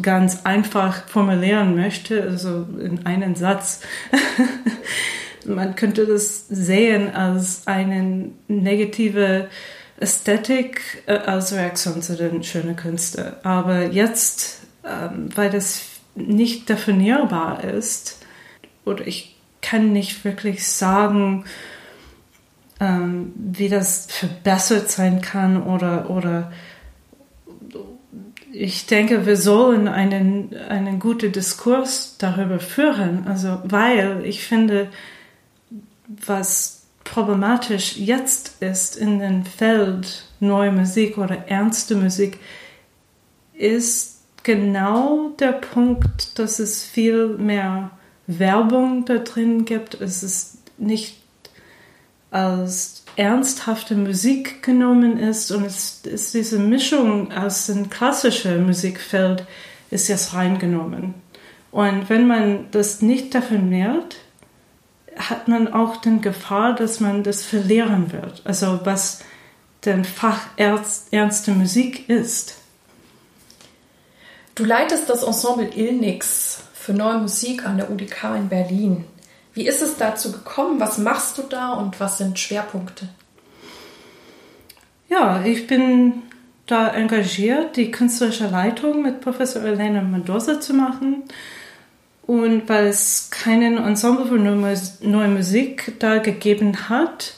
ganz 0.00 0.44
einfach 0.44 1.08
formulieren 1.08 1.74
möchte, 1.74 2.22
also 2.22 2.66
in 2.78 3.04
einen 3.04 3.34
Satz, 3.34 3.80
man 5.44 5.74
könnte 5.74 6.06
das 6.06 6.46
sehen 6.48 7.14
als 7.14 7.66
eine 7.66 8.30
negative 8.46 9.48
Ästhetik 9.98 11.02
äh, 11.06 11.14
als 11.14 11.52
Reaktion 11.52 12.00
zu 12.02 12.16
den 12.16 12.42
schönen 12.42 12.76
Künsten. 12.76 13.32
Aber 13.42 13.86
jetzt, 13.86 14.60
ähm, 14.84 15.28
weil 15.34 15.50
das 15.50 15.82
nicht 16.14 16.68
definierbar 16.68 17.64
ist, 17.64 18.18
oder 18.84 19.06
ich 19.06 19.39
kann 19.70 19.92
nicht 19.92 20.24
wirklich 20.24 20.66
sagen, 20.66 21.44
ähm, 22.80 23.32
wie 23.36 23.68
das 23.68 24.06
verbessert 24.06 24.90
sein 24.90 25.20
kann 25.20 25.62
oder, 25.62 26.10
oder 26.10 26.50
ich 28.52 28.86
denke, 28.86 29.26
wir 29.26 29.36
sollen 29.36 29.86
einen, 29.86 30.56
einen 30.68 30.98
guten 30.98 31.30
Diskurs 31.30 32.16
darüber 32.18 32.58
führen. 32.58 33.28
Also, 33.28 33.60
weil 33.62 34.24
ich 34.24 34.44
finde, 34.44 34.88
was 36.08 36.82
problematisch 37.04 37.96
jetzt 37.96 38.60
ist 38.60 38.96
in 38.96 39.20
dem 39.20 39.44
Feld 39.44 40.24
neue 40.40 40.72
Musik 40.72 41.16
oder 41.16 41.48
ernste 41.48 41.94
Musik, 41.94 42.40
ist 43.52 44.20
genau 44.42 45.30
der 45.38 45.52
Punkt, 45.52 46.38
dass 46.40 46.58
es 46.58 46.84
viel 46.84 47.28
mehr 47.28 47.92
Werbung 48.38 49.04
da 49.04 49.18
drin 49.18 49.64
gibt. 49.64 50.00
Es 50.00 50.22
ist 50.22 50.58
nicht 50.78 51.16
als 52.30 53.04
ernsthafte 53.16 53.96
Musik 53.96 54.62
genommen 54.62 55.18
ist 55.18 55.50
und 55.50 55.64
es 55.64 56.02
ist 56.04 56.34
diese 56.34 56.58
Mischung 56.58 57.32
aus 57.32 57.66
dem 57.66 57.90
klassischen 57.90 58.66
Musikfeld 58.66 59.44
ist 59.90 60.08
jetzt 60.08 60.32
reingenommen. 60.32 61.14
Und 61.72 62.08
wenn 62.08 62.26
man 62.26 62.70
das 62.70 63.02
nicht 63.02 63.34
definiert, 63.34 64.16
hat 65.16 65.48
man 65.48 65.72
auch 65.72 65.96
die 65.96 66.20
Gefahr, 66.20 66.74
dass 66.74 67.00
man 67.00 67.22
das 67.22 67.42
verlieren 67.42 68.12
wird. 68.12 68.42
Also 68.44 68.80
was 68.84 69.20
denn 69.84 70.04
fachernste 70.04 71.52
Musik 71.52 72.08
ist. 72.08 72.54
Du 74.54 74.64
leitest 74.64 75.08
das 75.08 75.22
Ensemble 75.22 75.70
Ilnix 75.74 76.62
für 76.80 76.94
neue 76.94 77.18
Musik 77.18 77.66
an 77.66 77.76
der 77.76 77.90
UDK 77.90 78.36
in 78.36 78.48
Berlin. 78.48 79.04
Wie 79.52 79.66
ist 79.66 79.82
es 79.82 79.98
dazu 79.98 80.32
gekommen? 80.32 80.80
Was 80.80 80.96
machst 80.96 81.36
du 81.36 81.42
da 81.42 81.74
und 81.74 82.00
was 82.00 82.16
sind 82.16 82.38
Schwerpunkte? 82.38 83.06
Ja, 85.10 85.42
ich 85.44 85.66
bin 85.66 86.22
da 86.66 86.88
engagiert, 86.88 87.76
die 87.76 87.90
künstlerische 87.90 88.46
Leitung 88.46 89.02
mit 89.02 89.20
Professor 89.20 89.62
Elena 89.62 90.00
Mendoza 90.00 90.58
zu 90.58 90.72
machen. 90.72 91.24
Und 92.22 92.66
weil 92.68 92.86
es 92.86 93.28
keinen 93.30 93.76
Ensemble 93.76 94.26
für 94.26 94.38
neue 95.06 95.28
Musik 95.28 95.96
da 95.98 96.18
gegeben 96.18 96.88
hat, 96.88 97.34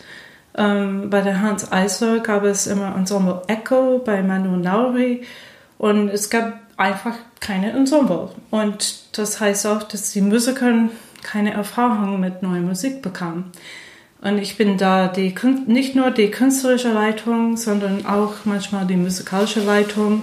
ähm, 0.57 1.11
bei 1.11 1.21
der 1.21 1.41
Hans 1.41 1.73
Eisler 1.73 2.21
gab 2.21 2.45
es 2.45 2.69
immer 2.69 2.95
Ensemble 2.95 3.43
Echo 3.49 3.99
bei 4.05 4.23
Manu 4.23 4.57
Nauri 4.57 5.23
und 5.79 6.11
es 6.11 6.31
gab 6.31 6.62
einfach 6.83 7.17
keine 7.41 7.73
Ensemble. 7.73 8.31
Und 8.51 9.19
das 9.19 9.41
heißt 9.41 9.67
auch, 9.67 9.83
dass 9.83 10.13
die 10.13 10.21
Musiker 10.21 10.89
keine 11.23 11.53
Erfahrung 11.53 12.21
mit 12.21 12.43
neuer 12.43 12.61
Musik 12.61 13.03
bekamen. 13.03 13.53
Und 14.21 14.39
ich 14.39 14.57
bin 14.57 14.79
da 14.79 15.09
die, 15.09 15.35
nicht 15.67 15.97
nur 15.97 16.11
die 16.11 16.31
künstlerische 16.31 16.93
Leitung, 16.93 17.57
sondern 17.57 18.07
auch 18.07 18.35
manchmal 18.45 18.87
die 18.87 18.97
musikalische 18.97 19.61
Leitung 19.61 20.23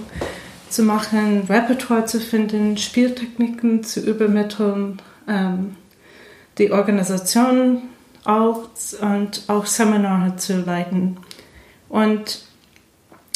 zu 0.70 0.82
machen, 0.82 1.42
Repertoire 1.48 2.06
zu 2.06 2.20
finden, 2.20 2.76
Spieltechniken 2.76 3.82
zu 3.84 4.00
übermitteln, 4.00 5.02
ähm, 5.28 5.76
die 6.58 6.72
Organisation 6.72 7.82
auch 8.24 8.68
und 9.00 9.42
auch 9.48 9.66
Seminare 9.66 10.36
zu 10.36 10.60
leiten. 10.60 11.18
Und 11.88 12.42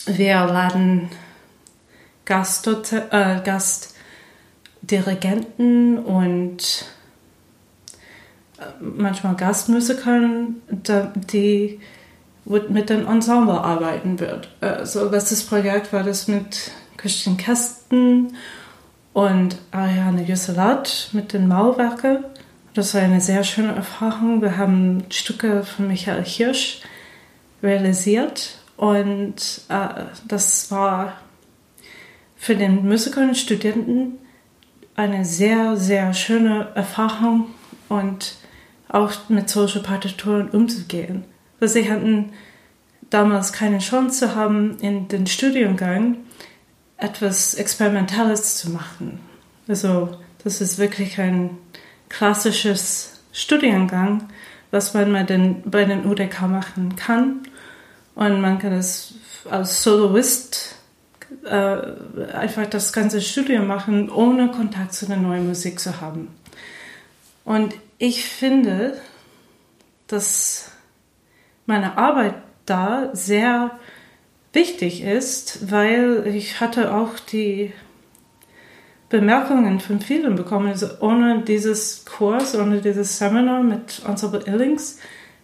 wir 0.07 0.35
laden 0.47 1.11
Gastdoze 2.25 3.09
äh, 3.11 3.41
Gastdirigenten 3.45 5.99
und 5.99 6.87
äh, 8.59 8.63
manchmal 8.81 9.37
Gastmusikern, 9.37 10.63
die 11.33 11.81
mit 12.45 12.91
dem 12.91 13.07
Ensemble 13.07 13.61
arbeiten 13.61 14.19
wird. 14.21 14.49
Also 14.61 15.09
letztes 15.09 15.45
Projekt 15.45 15.93
war 15.93 16.03
das 16.03 16.29
mit 16.29 16.73
Christian 16.97 17.37
Kästen 17.37 18.37
und 19.13 19.57
Ariane 19.71 20.25
Jusselat 20.25 21.11
mit 21.13 21.33
den 21.33 21.49
Mauerwerken. 21.49 22.25
Das 22.75 22.95
war 22.95 23.03
eine 23.03 23.21
sehr 23.21 23.45
schöne 23.45 23.75
Erfahrung. 23.75 24.43
Wir 24.43 24.59
haben 24.59 25.05
Stücke 25.11 25.63
von 25.63 25.89
Michael 25.89 26.25
Hirsch 26.25 26.83
realisiert 27.63 28.59
und 28.77 29.61
äh, 29.69 30.05
das 30.27 30.71
war 30.71 31.15
für 32.45 32.55
den 32.55 32.87
Musiker 32.87 33.23
und 33.23 33.39
Studenten 33.39 34.19
eine 34.97 35.25
sehr, 35.25 35.79
sehr 35.79 36.13
schöne 36.13 36.69
Erfahrung 36.75 37.47
und 37.89 38.35
auch 38.87 39.13
mit 39.31 39.49
solchen 39.49 39.83
Partituren 39.83 40.51
umzugehen. 40.51 41.25
Weil 41.59 41.71
sie 41.71 41.91
hatten 41.91 42.35
damals 43.09 43.55
keine 43.55 43.79
Chance 43.79 44.19
zu 44.19 44.35
haben, 44.37 44.77
in 44.81 45.09
den 45.09 45.27
Studiengang 45.27 46.19
etwas 46.99 47.55
Experimentelles 47.55 48.59
zu 48.59 48.69
machen. 48.69 49.21
Also 49.67 50.11
das 50.45 50.61
ist 50.61 50.77
wirklich 50.77 51.19
ein 51.19 51.57
klassisches 52.11 53.23
Studiengang, 53.33 54.29
was 54.71 54.93
man 54.93 55.11
bei 55.15 55.23
den, 55.23 55.63
bei 55.65 55.87
den 55.87 56.05
UDK 56.05 56.43
machen 56.43 56.95
kann. 56.95 57.41
Und 58.15 58.43
man 58.43 58.59
kann 58.59 58.75
es 58.75 59.15
als 59.51 59.83
Soloist 59.83 60.74
äh, 61.45 62.33
einfach 62.33 62.67
das 62.67 62.93
ganze 62.93 63.21
Studium 63.21 63.67
machen, 63.67 64.11
ohne 64.11 64.51
Kontakt 64.51 64.95
zu 64.95 65.07
der 65.07 65.17
neuen 65.17 65.47
Musik 65.47 65.81
zu 65.81 66.01
haben. 66.01 66.29
Und 67.45 67.75
ich 67.99 68.25
finde, 68.25 68.99
dass 70.07 70.71
meine 71.67 71.99
Arbeit 71.99 72.35
da 72.67 73.11
sehr 73.13 73.79
wichtig 74.53 75.03
ist, 75.03 75.71
weil 75.71 76.27
ich 76.27 76.61
hatte 76.61 76.95
auch 76.95 77.19
die 77.19 77.73
Bemerkungen 79.09 79.81
von 79.81 80.01
vielen 80.01 80.35
bekommen, 80.35 80.69
also 80.69 80.89
ohne 81.01 81.43
dieses 81.43 82.05
Kurs, 82.05 82.57
ohne 82.57 82.81
dieses 82.81 83.19
Seminar 83.19 83.63
mit 83.63 84.03
Ensemble 84.07 84.43
Illings, 84.47 84.99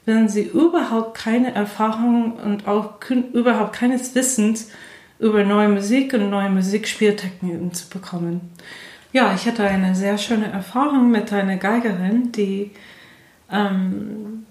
werden 0.06 0.28
sie 0.28 0.42
überhaupt 0.42 1.16
keine 1.16 1.54
Erfahrung 1.54 2.32
und 2.32 2.66
auch 2.66 2.94
überhaupt 3.32 3.74
keines 3.74 4.14
Wissens 4.14 4.70
über 5.20 5.44
neue 5.44 5.68
Musik 5.68 6.14
und 6.14 6.30
neue 6.30 6.50
Musikspieltechniken 6.50 7.72
zu 7.74 7.88
bekommen. 7.88 8.40
Ja, 9.12 9.34
ich 9.34 9.46
hatte 9.46 9.64
eine 9.64 9.94
sehr 9.94 10.18
schöne 10.18 10.50
Erfahrung 10.50 11.10
mit 11.10 11.32
einer 11.32 11.56
Geigerin, 11.56 12.32
die 12.32 12.70
ähm, 13.52 14.46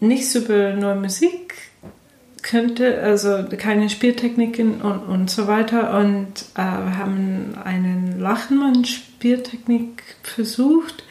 nichts 0.00 0.34
über 0.34 0.74
neue 0.74 0.96
Musik 0.96 1.54
könnte, 2.42 3.00
also 3.02 3.44
keine 3.56 3.88
Spieltechniken 3.88 4.80
und, 4.82 5.00
und 5.00 5.30
so 5.30 5.46
weiter. 5.46 5.98
Und 5.98 6.44
äh, 6.54 6.62
wir 6.62 6.98
haben 6.98 7.56
einen 7.64 8.20
Lachenmann-Spieltechnik 8.20 10.02
versucht. 10.22 11.04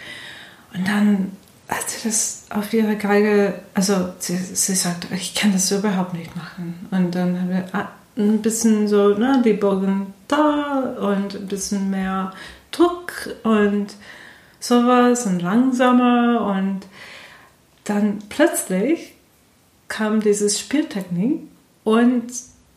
Und 0.74 0.88
dann 0.88 1.32
hat 1.68 1.90
sie 1.90 2.08
das 2.08 2.46
auf 2.50 2.74
ihre 2.74 2.98
Geige, 2.98 3.56
also 3.74 4.14
sie, 4.20 4.36
sie 4.38 4.76
sagt, 4.76 5.08
ich 5.12 5.34
kann 5.34 5.54
das 5.54 5.72
überhaupt 5.72 6.14
nicht 6.14 6.36
machen. 6.36 6.88
Und 6.92 7.16
dann 7.16 7.40
haben 7.40 7.50
wir 7.50 7.66
ah, 7.72 7.90
ein 8.18 8.42
bisschen 8.42 8.88
so, 8.88 9.10
ne, 9.10 9.42
die 9.44 9.54
Bogen 9.54 10.14
da 10.28 10.96
und 11.00 11.36
ein 11.36 11.48
bisschen 11.48 11.90
mehr 11.90 12.34
Druck 12.72 13.14
und 13.44 13.88
sowas 14.60 15.26
und 15.26 15.42
langsamer 15.42 16.56
und 16.58 16.82
dann 17.84 18.20
plötzlich 18.30 19.14
kam 19.88 20.22
dieses 20.22 20.60
Spieltechnik 20.60 21.42
und 21.84 22.32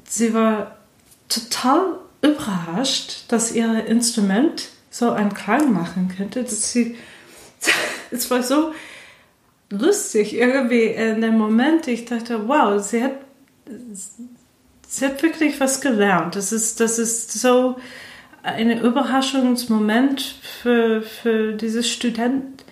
sie 0.04 0.34
war 0.34 0.78
total 1.28 1.98
überrascht, 2.22 3.24
dass 3.28 3.52
ihr 3.52 3.86
Instrument 3.86 4.68
so 4.90 5.10
einen 5.10 5.34
Klang 5.34 5.72
machen 5.72 6.12
könnte, 6.16 6.42
dass 6.42 6.72
sie, 6.72 6.96
es 8.10 8.30
war 8.30 8.42
so 8.42 8.72
lustig 9.70 10.34
irgendwie 10.34 10.84
in 10.84 11.20
dem 11.20 11.36
Moment. 11.36 11.88
Ich 11.88 12.04
dachte, 12.04 12.48
wow, 12.48 12.82
sie 12.82 13.02
hat, 13.02 13.16
sie 14.96 15.07
hat 15.07 15.22
wirklich 15.22 15.61
was 15.61 15.80
gelernt. 15.80 16.37
Das 16.37 16.52
ist, 16.52 16.80
das 16.80 16.98
ist 16.98 17.33
so 17.33 17.76
ein 18.42 18.70
Überraschungsmoment 18.78 20.20
für, 20.62 21.02
für 21.02 21.54
diese 21.54 21.83
Student, 21.83 22.64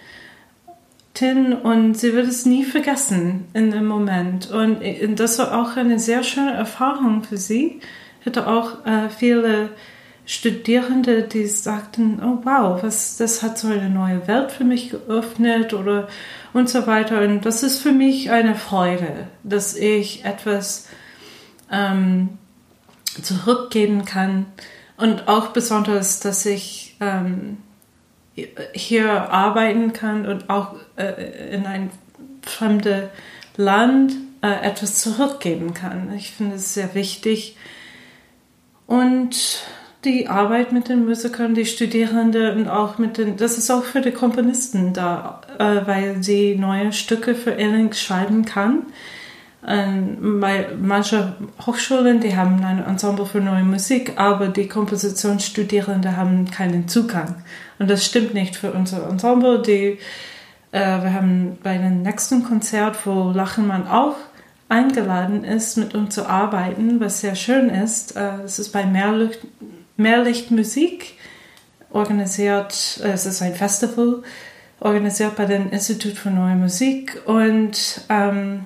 Tin 1.15 1.53
und 1.53 1.95
sie 1.95 2.15
wird 2.15 2.27
es 2.27 2.47
nie 2.47 2.65
vergessen 2.65 3.47
in 3.53 3.71
dem 3.71 3.87
Moment. 3.87 4.51
Und 4.51 4.81
das 5.17 5.39
war 5.39 5.61
auch 5.61 5.77
eine 5.77 5.99
sehr 5.99 6.23
schöne 6.23 6.55
Erfahrung 6.55 7.23
für 7.23 7.37
sie. 7.37 7.81
Ich 8.21 8.27
hatte 8.27 8.47
auch 8.47 8.87
äh, 8.87 9.11
viele 9.11 9.71
Studierende, 10.25 11.23
die 11.23 11.47
sagten, 11.47 12.21
oh 12.25 12.39
wow, 12.45 12.83
was, 12.83 13.19
das 13.19 13.43
hat 13.43 13.59
so 13.59 13.69
eine 13.69 13.91
neue 13.91 14.27
Welt 14.27 14.53
für 14.53 14.65
mich 14.65 14.91
geöffnet 14.91 15.75
oder 15.75 16.09
und 16.55 16.71
so 16.71 16.87
weiter. 16.87 17.21
Und 17.23 17.45
das 17.45 17.63
ist 17.63 17.83
für 17.83 17.93
mich 17.93 18.31
eine 18.31 18.55
Freude, 18.55 19.29
dass 19.43 19.77
ich 19.77 20.25
etwas 20.25 20.89
ähm, 21.73 22.39
zurückgeben 23.21 24.05
kann 24.05 24.47
und 24.97 25.29
auch 25.29 25.49
besonders, 25.49 26.21
dass 26.21 26.47
ich 26.47 26.97
ähm, 27.01 27.59
hier 28.73 29.31
arbeiten 29.31 29.93
kann 29.93 30.27
und 30.27 30.49
auch 30.49 30.77
äh, 30.97 31.55
in 31.55 31.67
ein 31.67 31.91
fremdes 32.43 33.09
Land 33.57 34.13
äh, 34.43 34.67
etwas 34.67 35.01
zurückgeben 35.01 35.75
kann. 35.75 36.13
Ich 36.15 36.33
finde 36.33 36.57
es 36.57 36.75
sehr 36.75 36.95
wichtig. 36.95 37.57
Und 38.87 39.63
die 40.05 40.29
Arbeit 40.29 40.73
mit 40.73 40.89
den 40.89 41.07
Musikern, 41.07 41.55
die 41.55 41.67
Studierenden 41.67 42.57
und 42.59 42.69
auch 42.69 42.99
mit 42.99 43.19
den, 43.19 43.37
das 43.37 43.59
ist 43.59 43.71
auch 43.71 43.85
für 43.85 44.01
die 44.01 44.11
Komponisten 44.11 44.93
da, 44.93 45.41
äh, 45.59 45.87
weil 45.87 46.23
sie 46.23 46.57
neue 46.57 46.93
Stücke 46.93 47.35
für 47.35 47.57
Elling 47.57 47.93
schreiben 47.93 48.45
kann. 48.45 48.87
Ähm, 49.67 50.41
bei 50.41 50.69
manchen 50.81 51.35
Hochschulen, 51.65 52.21
die 52.21 52.37
haben 52.37 52.65
ein 52.65 52.85
Ensemble 52.85 53.27
für 53.27 53.41
neue 53.41 53.63
Musik, 53.63 54.15
aber 54.17 54.49
die 54.49 54.67
Kompositionsstudierenden 54.67 56.17
haben 56.17 56.51
keinen 56.51 56.89
Zugang. 56.89 57.45
Und 57.79 57.89
das 57.89 58.05
stimmt 58.05 58.35
nicht 58.35 58.57
für 58.57 58.73
unser 58.73 59.09
Ensemble. 59.09 59.63
Die, 59.63 59.99
äh, 60.73 61.03
wir 61.03 61.13
haben 61.13 61.59
bei 61.63 61.79
dem 61.79 62.03
nächsten 62.03 62.43
Konzert, 62.43 63.07
wo 63.07 63.31
Lachenmann 63.31 63.87
auch 63.87 64.17
eingeladen 64.69 65.45
ist, 65.45 65.77
mit 65.77 65.95
uns 65.95 66.15
zu 66.15 66.29
arbeiten, 66.29 66.99
was 66.99 67.21
sehr 67.21 67.37
schön 67.37 67.69
ist. 67.69 68.17
Äh, 68.17 68.43
es 68.45 68.59
ist 68.59 68.71
bei 68.71 68.85
Mehrlicht, 68.85 69.41
Mehrlicht 69.97 70.51
organisiert, 71.91 73.01
äh, 73.05 73.13
es 73.13 73.27
ist 73.27 73.43
ein 73.43 73.55
Festival 73.55 74.23
organisiert 74.81 75.37
bei 75.37 75.45
dem 75.45 75.71
Institut 75.71 76.15
für 76.15 76.31
Neue 76.31 76.57
Musik 76.57 77.23
und 77.27 78.01
ähm, 78.09 78.65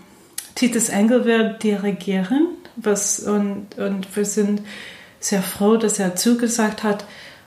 Titus 0.57 0.89
Engel 0.89 1.25
wird 1.25 1.63
dirigieren 1.63 2.49
was, 2.77 3.21
und, 3.21 3.79
und 3.79 4.15
wir 4.15 4.25
sind 4.25 4.61
sehr 5.19 5.43
froh, 5.43 5.77
dass 5.77 5.99
er 5.99 6.15
zugesagt 6.15 6.83
hat. 6.83 7.05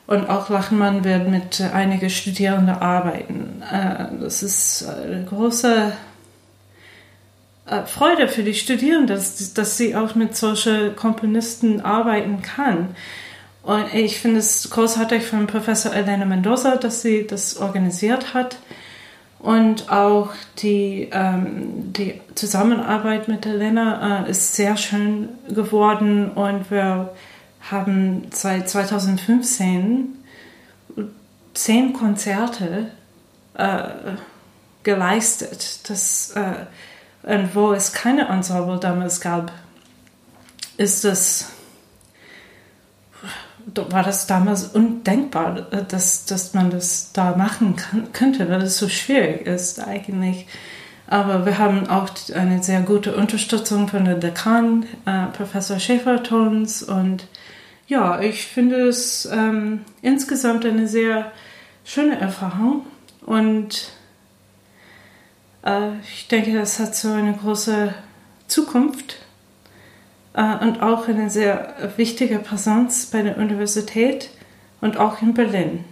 Und 0.07 0.27
auch 0.27 0.49
Lachenmann 0.49 1.03
wird 1.03 1.29
mit 1.29 1.61
einigen 1.61 2.09
Studierenden 2.09 2.75
arbeiten. 2.75 3.61
Äh, 3.71 4.05
das 4.19 4.41
ist 4.41 4.87
eine 4.87 5.23
große 5.23 5.93
äh, 7.67 7.83
Freude 7.85 8.27
für 8.27 8.41
die 8.41 8.55
Studierenden, 8.55 9.15
dass, 9.15 9.53
dass 9.53 9.77
sie 9.77 9.95
auch 9.95 10.15
mit 10.15 10.35
solchen 10.35 10.95
Komponisten 10.95 11.81
arbeiten 11.81 12.41
kann. 12.41 12.95
Und 13.61 13.93
ich 13.93 14.19
finde 14.19 14.39
es 14.39 14.67
großartig 14.71 15.23
von 15.23 15.45
Professor 15.45 15.93
Elena 15.93 16.25
Mendoza, 16.25 16.77
dass 16.77 17.03
sie 17.03 17.27
das 17.27 17.57
organisiert 17.57 18.33
hat. 18.33 18.57
Und 19.39 19.89
auch 19.89 20.31
die, 20.57 21.09
ähm, 21.13 21.93
die 21.93 22.19
Zusammenarbeit 22.35 23.29
mit 23.29 23.45
Elena 23.45 24.25
äh, 24.25 24.29
ist 24.29 24.55
sehr 24.55 24.75
schön 24.75 25.29
geworden 25.47 26.31
und 26.31 26.69
wir 26.69 27.13
haben 27.71 28.27
seit 28.31 28.69
2015 28.69 30.15
zehn 31.53 31.93
Konzerte 31.93 32.91
äh, 33.53 33.81
geleistet. 34.83 35.89
Das, 35.89 36.31
äh, 36.31 36.65
und 37.23 37.55
wo 37.55 37.71
es 37.71 37.93
keine 37.93 38.27
Ensemble 38.27 38.79
damals 38.79 39.21
gab, 39.21 39.51
ist 40.77 41.03
das 41.03 41.51
war 43.75 44.03
das 44.03 44.27
damals 44.27 44.65
undenkbar, 44.65 45.67
dass, 45.87 46.25
dass 46.25 46.53
man 46.53 46.69
das 46.69 47.11
da 47.13 47.35
machen 47.35 47.75
kann, 47.75 48.11
könnte, 48.13 48.49
weil 48.49 48.61
es 48.61 48.77
so 48.77 48.89
schwierig 48.89 49.45
ist 49.45 49.79
eigentlich. 49.79 50.47
Aber 51.07 51.45
wir 51.45 51.57
haben 51.57 51.87
auch 51.89 52.09
eine 52.35 52.61
sehr 52.61 52.81
gute 52.81 53.15
Unterstützung 53.15 53.87
von 53.87 54.05
der 54.05 54.15
Dekan, 54.15 54.85
äh, 55.05 55.25
Professor 55.35 55.79
Schäfer-Tons. 55.79 56.83
Und 56.83 57.27
Ja, 57.87 58.21
ich 58.21 58.45
finde 58.45 58.87
es 58.87 59.27
ähm, 59.31 59.81
insgesamt 60.03 60.65
eine 60.65 60.87
sehr 60.87 61.31
schöne 61.83 62.19
Erfahrung. 62.19 62.85
Und 63.25 63.91
äh, 65.65 65.97
ich 66.03 66.27
denke, 66.27 66.53
das 66.53 66.79
hat 66.79 66.95
so 66.95 67.11
eine 67.11 67.33
große 67.33 67.93
Zukunft. 68.47 69.15
äh, 69.15 69.28
und 70.39 70.81
auch 70.81 71.07
eine 71.07 71.29
sehr 71.29 71.73
wichtige 71.97 72.39
Präsenz 72.39 73.07
bei 73.07 73.21
der 73.21 73.37
Universität 73.37 74.29
und 74.79 74.97
auch 74.97 75.21
in 75.21 75.33
Berlin. 75.33 75.83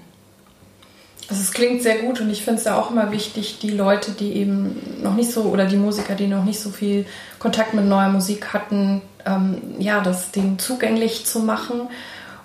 Also 1.29 1.41
es 1.41 1.51
klingt 1.51 1.83
sehr 1.83 1.97
gut 1.97 2.21
und 2.21 2.29
ich 2.29 2.45
finde 2.45 2.59
es 2.59 2.65
ja 2.65 2.79
auch 2.79 2.89
immer 2.89 3.11
wichtig, 3.11 3.59
die 3.59 3.71
Leute, 3.71 4.11
die 4.11 4.33
eben 4.33 5.01
noch 5.03 5.15
nicht 5.15 5.31
so 5.31 5.43
oder 5.43 5.65
die 5.65 5.75
Musiker, 5.75 6.15
die 6.15 6.27
noch 6.27 6.45
nicht 6.45 6.61
so 6.61 6.69
viel 6.69 7.05
Kontakt 7.39 7.73
mit 7.73 7.83
neuer 7.83 8.07
Musik 8.07 8.53
hatten, 8.53 9.01
ähm, 9.25 9.57
ja, 9.79 9.99
das 9.99 10.31
denen 10.31 10.57
zugänglich 10.57 11.25
zu 11.25 11.39
machen. 11.39 11.89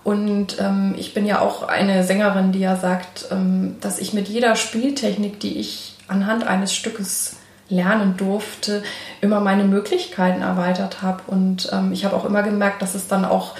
Und 0.03 0.57
ähm, 0.59 0.97
ich 0.99 1.15
bin 1.15 1.25
ja 1.25 1.39
auch 1.39 1.63
eine 1.63 2.03
Sängerin, 2.03 2.51
die 2.51 2.59
ja 2.59 2.75
sagt, 2.75 3.27
ähm, 3.31 3.77
dass 3.81 4.01
ich 4.01 4.13
mit 4.13 4.27
jeder 4.27 4.57
Spieltechnik, 4.57 5.39
die 5.39 5.61
ich 5.61 5.95
anhand 6.09 6.45
eines 6.45 6.75
Stückes 6.75 7.37
lernen 7.69 8.17
durfte, 8.17 8.83
immer 9.21 9.41
meine 9.41 9.65
Möglichkeiten 9.65 10.43
erweitert 10.43 11.03
habe. 11.03 11.23
Und 11.27 11.71
ähm, 11.73 11.93
ich 11.93 12.05
habe 12.05 12.17
auch 12.17 12.25
immer 12.25 12.43
gemerkt, 12.43 12.83
dass 12.83 12.95
es 12.95 13.09
dann 13.09 13.25
auch, 13.25 13.55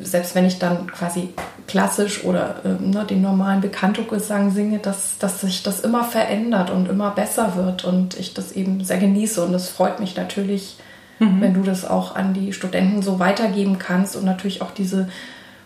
selbst 0.00 0.34
wenn 0.34 0.44
ich 0.44 0.58
dann 0.58 0.90
quasi 0.90 1.30
klassisch 1.66 2.24
oder 2.24 2.56
äh, 2.64 2.82
ne, 2.82 3.04
den 3.04 3.20
normalen 3.20 3.60
Bekannto-Gesang 3.60 4.50
singe, 4.50 4.78
dass, 4.78 5.18
dass 5.18 5.40
sich 5.40 5.62
das 5.62 5.80
immer 5.80 6.04
verändert 6.04 6.70
und 6.70 6.88
immer 6.88 7.10
besser 7.10 7.56
wird 7.56 7.84
und 7.84 8.18
ich 8.18 8.34
das 8.34 8.52
eben 8.52 8.84
sehr 8.84 8.98
genieße. 8.98 9.44
Und 9.44 9.54
es 9.54 9.68
freut 9.68 9.98
mich 9.98 10.16
natürlich, 10.16 10.76
mhm. 11.18 11.40
wenn 11.40 11.54
du 11.54 11.62
das 11.62 11.84
auch 11.84 12.14
an 12.14 12.34
die 12.34 12.52
Studenten 12.52 13.02
so 13.02 13.18
weitergeben 13.18 13.78
kannst 13.78 14.16
und 14.16 14.24
natürlich 14.24 14.62
auch 14.62 14.70
diese 14.70 15.08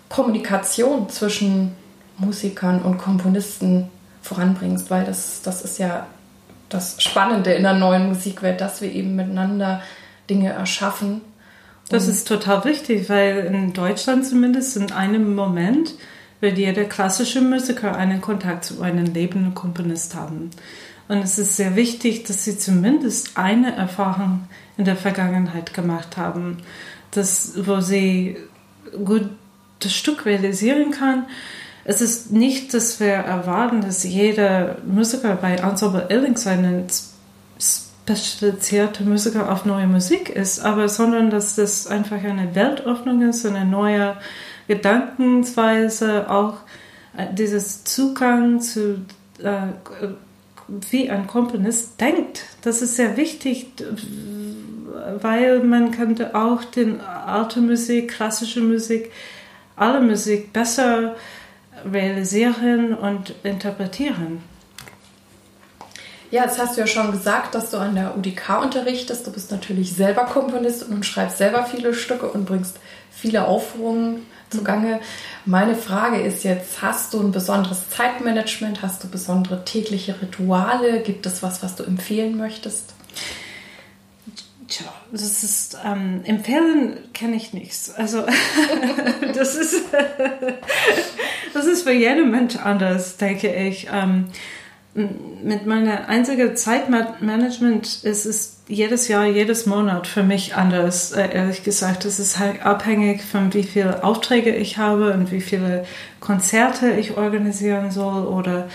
Kommunikation 0.09 1.09
zwischen 1.09 1.73
Musikern 2.19 2.83
und 2.83 2.99
Komponisten 2.99 3.89
voranbringst, 4.23 4.91
weil 4.91 5.05
das, 5.05 5.43
das 5.43 5.63
ist 5.63 5.79
ja 5.79 6.07
das 6.73 7.03
Spannende 7.03 7.53
in 7.53 7.63
der 7.63 7.75
neuen 7.75 8.09
Musikwelt, 8.09 8.61
dass 8.61 8.81
wir 8.81 8.91
eben 8.93 9.17
miteinander 9.17 9.83
Dinge 10.29 10.51
erschaffen. 10.51 11.21
Das 11.89 12.09
ist 12.09 12.27
total 12.27 12.65
wichtig, 12.65 13.09
weil 13.09 13.39
in 13.47 13.73
Deutschland 13.73 14.27
zumindest 14.27 14.77
in 14.77 14.93
einem 14.93 15.35
Moment 15.35 15.95
wird 16.41 16.59
jeder 16.59 16.85
klassische 16.85 17.41
Musiker 17.41 17.95
einen 17.95 18.21
Kontakt 18.21 18.65
zu 18.65 18.83
einem 18.83 19.07
lebenden 19.07 19.55
Komponist 19.55 20.15
haben. 20.15 20.51
Und 21.09 21.19
es 21.19 21.39
ist 21.39 21.57
sehr 21.57 21.77
wichtig, 21.77 22.25
dass 22.25 22.45
sie 22.45 22.59
zumindest 22.59 23.37
eine 23.37 23.77
Erfahrung 23.77 24.45
in 24.77 24.85
der 24.85 24.97
Vergangenheit 24.97 25.75
gemacht 25.75 26.17
haben, 26.17 26.59
das, 27.11 27.53
wo 27.67 27.81
sie 27.81 28.39
gut 29.05 29.29
das 29.81 29.95
Stück 29.95 30.25
realisieren 30.25 30.91
kann 30.93 31.27
es 31.85 32.01
ist 32.01 32.31
nicht, 32.31 32.75
dass 32.75 33.01
wir 33.01 33.09
erwarten, 33.09 33.81
dass 33.81 34.05
jeder 34.05 34.77
Musiker 34.87 35.37
bei 35.37 35.55
Ensemble 35.57 36.07
Illings 36.11 36.47
ein 36.47 36.87
spezialisierter 37.59 39.05
Musiker 39.05 39.51
auf 39.51 39.65
neue 39.65 39.87
Musik 39.87 40.29
ist, 40.31 40.61
aber 40.61 40.89
sondern 40.89 41.31
dass 41.31 41.57
das 41.57 41.87
einfach 41.87 42.23
eine 42.23 42.55
Weltöffnung 42.55 43.23
ist, 43.23 43.47
eine 43.47 43.65
neue 43.65 44.17
Gedankensweise, 44.69 46.31
auch 46.31 46.55
äh, 47.17 47.27
dieses 47.33 47.85
Zugang 47.85 48.61
zu, 48.61 49.05
äh, 49.43 49.69
wie 50.91 51.11
ein 51.11 51.27
Komponist 51.27 52.01
denkt. 52.01 52.45
Das 52.63 52.81
ist 52.81 52.97
sehr 52.97 53.17
wichtig, 53.17 53.73
weil 55.21 55.63
man 55.63 55.91
könnte 55.91 56.35
auch 56.35 56.65
den 56.65 57.01
alte 57.01 57.61
Musik, 57.61 58.13
klassische 58.13 58.61
Musik, 58.61 59.11
alle 59.77 60.01
Musik 60.01 60.53
besser 60.53 61.17
realisieren 61.91 62.95
und 62.95 63.35
interpretieren. 63.43 64.43
Ja, 66.31 66.45
jetzt 66.45 66.59
hast 66.59 66.77
du 66.77 66.81
ja 66.81 66.87
schon 66.87 67.13
gesagt, 67.13 67.55
dass 67.55 67.71
du 67.71 67.77
an 67.77 67.95
der 67.95 68.17
UDK 68.17 68.63
unterrichtest. 68.63 69.27
Du 69.27 69.31
bist 69.31 69.51
natürlich 69.51 69.93
selber 69.93 70.25
Komponist 70.25 70.89
und 70.89 71.05
schreibst 71.05 71.37
selber 71.37 71.67
viele 71.67 71.93
Stücke 71.93 72.27
und 72.27 72.47
bringst 72.47 72.79
viele 73.11 73.47
Aufführungen 73.47 74.27
zugange. 74.49 75.01
Meine 75.45 75.75
Frage 75.75 76.23
ist 76.23 76.45
jetzt, 76.45 76.81
hast 76.81 77.13
du 77.13 77.21
ein 77.21 77.33
besonderes 77.33 77.91
Zeitmanagement? 77.91 78.81
Hast 78.81 79.05
du 79.05 79.09
besondere 79.09 79.65
tägliche 79.65 80.23
Rituale? 80.23 81.03
Gibt 81.03 81.27
es 81.27 81.43
was, 81.43 81.63
was 81.63 81.77
du 81.77 81.83
empfehlen 81.83 82.39
möchtest? 82.39 82.95
Tja, 84.69 84.87
das 85.11 85.43
ist, 85.43 85.77
ähm, 85.85 86.23
empfehlen 86.25 86.97
kenne 87.13 87.37
ich 87.37 87.53
nichts. 87.53 87.93
Also, 87.95 88.25
das 89.35 89.55
ist, 89.55 89.85
das 91.53 91.67
ist 91.67 91.83
für 91.83 91.93
jeden 91.93 92.31
Mensch 92.31 92.57
anders, 92.57 93.17
denke 93.17 93.55
ich. 93.55 93.89
Ähm, 93.93 94.27
mit 94.95 95.67
meiner 95.67 96.09
einzigen 96.09 96.55
Zeitmanagement 96.55 98.05
ist 98.05 98.27
es 98.27 98.61
jedes 98.69 99.09
Jahr, 99.09 99.25
jedes 99.25 99.65
Monat 99.65 100.07
für 100.07 100.23
mich 100.23 100.55
anders, 100.55 101.13
äh, 101.13 101.35
ehrlich 101.35 101.65
gesagt. 101.65 102.05
Es 102.05 102.19
ist 102.19 102.39
halt 102.39 102.65
abhängig 102.65 103.23
von 103.23 103.55
wie 103.55 103.63
viele 103.63 104.05
Aufträge 104.05 104.55
ich 104.55 104.77
habe 104.77 105.15
und 105.15 105.33
wie 105.33 105.41
viele 105.41 105.87
Konzerte 106.21 106.91
ich 106.91 107.17
organisieren 107.17 107.91
soll 107.91 108.27
oder 108.27 108.69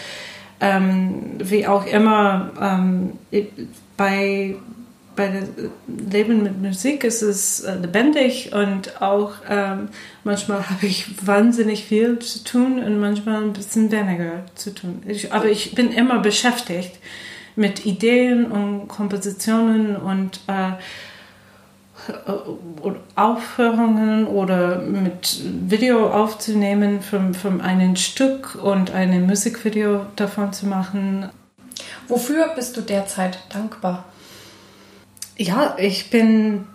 ähm, 0.60 1.36
wie 1.38 1.68
auch 1.68 1.86
immer 1.86 2.52
ähm, 2.60 3.12
bei 3.96 4.56
bei 5.18 5.28
dem 5.28 5.72
Leben 5.88 6.44
mit 6.44 6.62
Musik 6.62 7.04
ist 7.04 7.22
es 7.22 7.60
äh, 7.60 7.76
lebendig 7.76 8.54
und 8.54 9.02
auch 9.02 9.34
ähm, 9.50 9.90
manchmal 10.24 10.70
habe 10.70 10.86
ich 10.86 11.28
wahnsinnig 11.28 11.84
viel 11.84 12.20
zu 12.20 12.46
tun 12.46 12.82
und 12.82 13.00
manchmal 13.02 13.44
ein 13.44 13.52
bisschen 13.52 13.92
weniger 13.92 14.46
zu 14.56 14.74
tun. 14.74 15.04
Ich, 15.06 15.34
aber 15.34 15.48
ich 15.48 15.76
bin 15.76 15.92
immer 15.92 16.20
beschäftigt 16.20 17.00
mit 17.58 17.86
Ideen 17.86 18.46
und 18.46 18.88
Kompositionen 18.88 19.98
und 19.98 20.40
äh, 20.48 20.72
Aufführungen 23.16 24.28
oder 24.28 24.80
mit 24.80 25.42
Video 25.68 26.10
aufzunehmen 26.10 27.02
von, 27.02 27.34
von 27.34 27.60
einem 27.60 27.96
Stück 27.96 28.56
und 28.56 28.92
ein 28.92 29.26
Musikvideo 29.26 30.06
davon 30.16 30.54
zu 30.54 30.68
machen. 30.68 31.30
Wofür 32.08 32.50
bist 32.56 32.78
du 32.78 32.82
derzeit 32.82 33.40
dankbar? 33.54 34.06
Ja, 35.40 35.76
ich 35.78 36.10
bin 36.10 36.66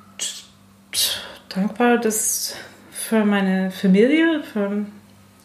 dankbar, 1.48 1.98
dass 1.98 2.54
für 2.92 3.24
meine 3.24 3.72
Familie, 3.72 4.44
für 4.44 4.86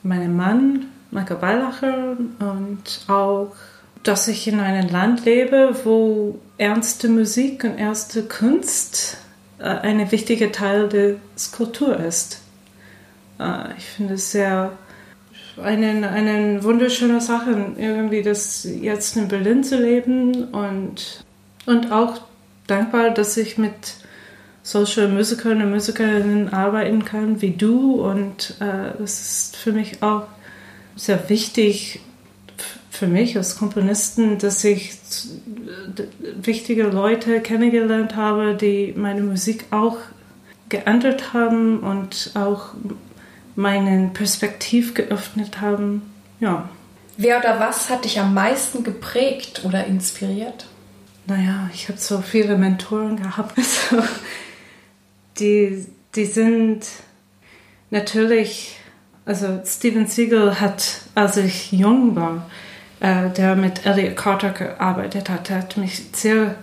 meinen 0.03 0.35
Mann, 0.35 0.85
Michael 1.09 1.41
Weilacher 1.41 2.15
und 2.39 2.83
auch, 3.07 3.55
dass 4.03 4.27
ich 4.27 4.47
in 4.47 4.59
einem 4.59 4.87
Land 4.89 5.25
lebe, 5.25 5.75
wo 5.83 6.37
ernste 6.59 7.09
Musik 7.09 7.63
und 7.63 7.79
ernste 7.79 8.21
Kunst 8.21 9.17
äh, 9.57 9.63
ein 9.63 10.11
wichtiger 10.11 10.51
Teil 10.51 10.87
der 10.87 11.15
Kultur 11.55 11.99
ist. 11.99 12.41
Äh, 13.39 13.75
ich 13.79 13.85
finde 13.85 14.13
es 14.13 14.31
sehr 14.31 14.73
eine, 15.59 16.07
eine 16.07 16.63
wunderschöne 16.63 17.19
Sache, 17.19 17.73
irgendwie 17.77 18.21
das 18.21 18.63
jetzt 18.63 19.17
in 19.17 19.27
Berlin 19.27 19.63
zu 19.63 19.81
leben 19.81 20.49
und, 20.49 21.23
und 21.65 21.91
auch 21.91 22.21
dankbar, 22.67 23.11
dass 23.11 23.37
ich 23.37 23.57
mit 23.57 23.73
solchen 24.63 25.13
Musikern 25.13 25.61
und 25.61 25.71
Musikerinnen 25.71 26.53
arbeiten 26.53 27.05
kann 27.05 27.41
wie 27.41 27.51
du 27.51 28.01
und 28.01 28.55
äh, 28.59 28.97
das 28.99 29.21
ist 29.21 29.55
für 29.55 29.71
mich 29.71 30.03
auch 30.03 30.27
sehr 30.95 31.29
wichtig 31.29 32.01
für 32.89 33.07
mich 33.07 33.37
als 33.37 33.57
Komponisten, 33.57 34.39
dass 34.39 34.63
ich 34.63 34.97
wichtige 36.41 36.83
Leute 36.83 37.41
kennengelernt 37.41 38.15
habe, 38.15 38.55
die 38.55 38.93
meine 38.97 39.21
Musik 39.21 39.65
auch 39.69 39.97
geändert 40.69 41.33
haben 41.33 41.79
und 41.79 42.31
auch 42.33 42.69
meinen 43.55 44.13
Perspektiv 44.13 44.95
geöffnet 44.95 45.61
haben. 45.61 46.01
Ja. 46.39 46.69
Wer 47.17 47.39
oder 47.39 47.59
was 47.59 47.89
hat 47.89 48.05
dich 48.05 48.19
am 48.19 48.33
meisten 48.33 48.83
geprägt 48.83 49.61
oder 49.63 49.85
inspiriert? 49.85 50.65
Naja, 51.27 51.69
ich 51.73 51.89
habe 51.89 51.99
so 51.99 52.21
viele 52.21 52.57
Mentoren 52.57 53.17
gehabt. 53.17 53.57
Also, 53.89 54.03
die, 55.39 55.85
die 56.15 56.25
sind 56.25 56.85
natürlich, 57.91 58.77
also 59.25 59.61
Steven 59.65 60.07
Siegel 60.07 60.59
hat, 60.59 61.01
als 61.15 61.37
ich 61.37 61.71
jung 61.71 62.15
war, 62.15 62.49
äh, 62.99 63.29
der 63.29 63.55
mit 63.55 63.85
Elliot 63.85 64.15
Carter 64.15 64.49
gearbeitet 64.49 65.29
hat, 65.29 65.49
hat 65.49 65.77
mich 65.77 66.01
sehr, 66.13 66.55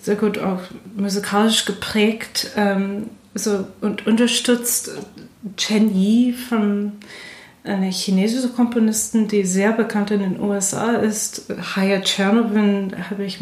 sehr 0.00 0.16
gut 0.16 0.38
auch 0.38 0.60
musikalisch 0.96 1.64
geprägt 1.64 2.50
ähm, 2.56 3.10
so, 3.34 3.66
und 3.80 4.06
unterstützt. 4.06 4.90
Chen 5.56 5.94
Yi 5.94 6.32
von 6.32 6.92
einer 7.62 7.90
chinesischen 7.90 8.54
Komponistin, 8.54 9.28
die 9.28 9.44
sehr 9.44 9.72
bekannt 9.72 10.10
in 10.10 10.20
den 10.20 10.40
USA 10.40 10.96
ist. 10.96 11.46
Haya 11.76 12.00
Chernovin 12.00 12.92
habe 13.10 13.24
ich 13.24 13.40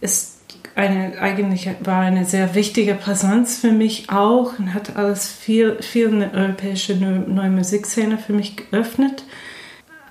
ist 0.00 0.38
eine, 0.74 1.20
eigentlich 1.20 1.68
war 1.80 2.00
eine 2.00 2.24
sehr 2.24 2.54
wichtige 2.54 2.94
Präsenz 2.94 3.58
für 3.58 3.72
mich 3.72 4.10
auch 4.10 4.58
und 4.58 4.74
hat 4.74 4.96
alles 4.96 5.28
viel, 5.28 5.82
viel 5.82 6.08
eine 6.08 6.32
europäische 6.32 6.94
neue 6.94 7.50
Musikszene 7.50 8.16
für 8.16 8.32
mich 8.32 8.56
geöffnet. 8.56 9.24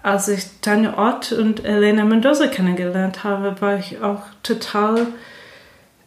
Als 0.04 0.28
ich 0.28 0.43
Tanja 0.62 0.97
Ott 0.97 1.32
und 1.32 1.65
Elena 1.65 2.06
Mendoza 2.06 2.47
kennengelernt 2.47 3.23
habe, 3.23 3.60
war 3.62 3.78
ich 3.78 4.02
auch 4.02 4.23
total 4.43 5.08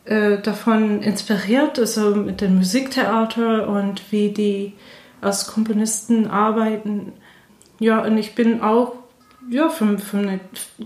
äh, 0.04 0.38
davon 0.38 1.02
inspiriert, 1.02 1.78
also 1.78 2.14
mit 2.14 2.40
dem 2.40 2.56
Musiktheater 2.56 3.68
und 3.68 4.12
wie 4.12 4.30
die 4.30 4.74
als 5.20 5.46
Komponisten 5.46 6.26
arbeiten. 6.26 7.12
Ja, 7.78 8.00
und 8.00 8.18
ich 8.18 8.34
bin 8.34 8.62
auch 8.62 8.94
ja, 9.50 9.68
vom, 9.68 9.98
vom 9.98 10.40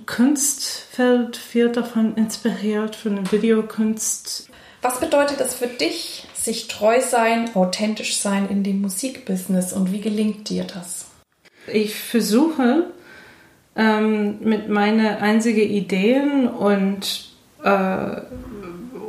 Kunstfeld 0.07 1.37
viel 1.37 1.69
davon 1.71 2.17
inspiriert, 2.17 2.97
von 2.97 3.17
der 3.17 3.31
Videokunst. 3.31 4.49
Was 4.81 5.01
bedeutet 5.01 5.41
es 5.41 5.55
für 5.55 5.67
dich, 5.67 6.27
sich 6.35 6.69
treu 6.69 7.01
sein, 7.01 7.55
authentisch 7.55 8.17
sein 8.17 8.49
in 8.49 8.63
dem 8.63 8.81
Musikbusiness 8.81 9.73
und 9.73 9.93
wie 9.93 10.01
gelingt 10.01 10.49
dir 10.49 10.65
das? 10.65 11.07
Ich 11.67 11.95
versuche 11.95 12.87
ähm, 13.77 14.39
mit 14.41 14.69
meinen 14.69 15.07
einzigen 15.07 15.71
Ideen 15.71 16.49
und, 16.49 17.31
äh, 17.63 18.21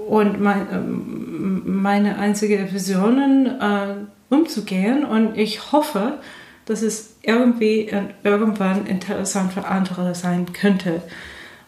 und 0.07 0.39
mein, 0.41 0.69
äh, 0.69 0.79
meine 1.69 2.17
einzigen 2.17 2.73
Visionen 2.73 3.59
äh, 3.59 3.95
umzugehen 4.29 5.05
und 5.05 5.37
ich 5.37 5.71
hoffe, 5.71 6.19
dass 6.65 6.81
es 6.81 7.15
irgendwie 7.21 7.91
irgendwann 8.23 8.87
interessant 8.87 9.53
für 9.53 9.65
andere 9.65 10.15
sein 10.15 10.51
könnte. 10.53 11.01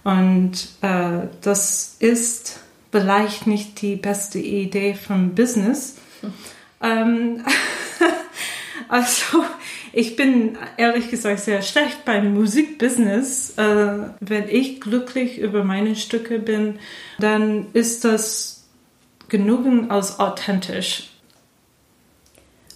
Und 0.03 0.69
äh, 0.81 1.27
das 1.41 1.97
ist 1.99 2.59
vielleicht 2.91 3.47
nicht 3.47 3.81
die 3.81 3.95
beste 3.95 4.39
Idee 4.39 4.93
vom 4.95 5.35
Business. 5.35 5.97
Ähm, 6.79 7.43
also 8.87 9.43
ich 9.93 10.15
bin 10.15 10.59
ehrlich 10.77 11.09
gesagt 11.09 11.39
sehr 11.39 11.63
schlecht 11.63 12.05
beim 12.05 12.35
Musikbusiness. 12.35 13.57
Äh, 13.57 14.11
wenn 14.19 14.47
ich 14.47 14.79
glücklich 14.79 15.39
über 15.39 15.63
meine 15.63 15.95
Stücke 15.95 16.37
bin, 16.37 16.77
dann 17.17 17.65
ist 17.73 18.05
das 18.05 18.67
genug 19.27 19.65
als 19.89 20.19
authentisch. 20.19 21.09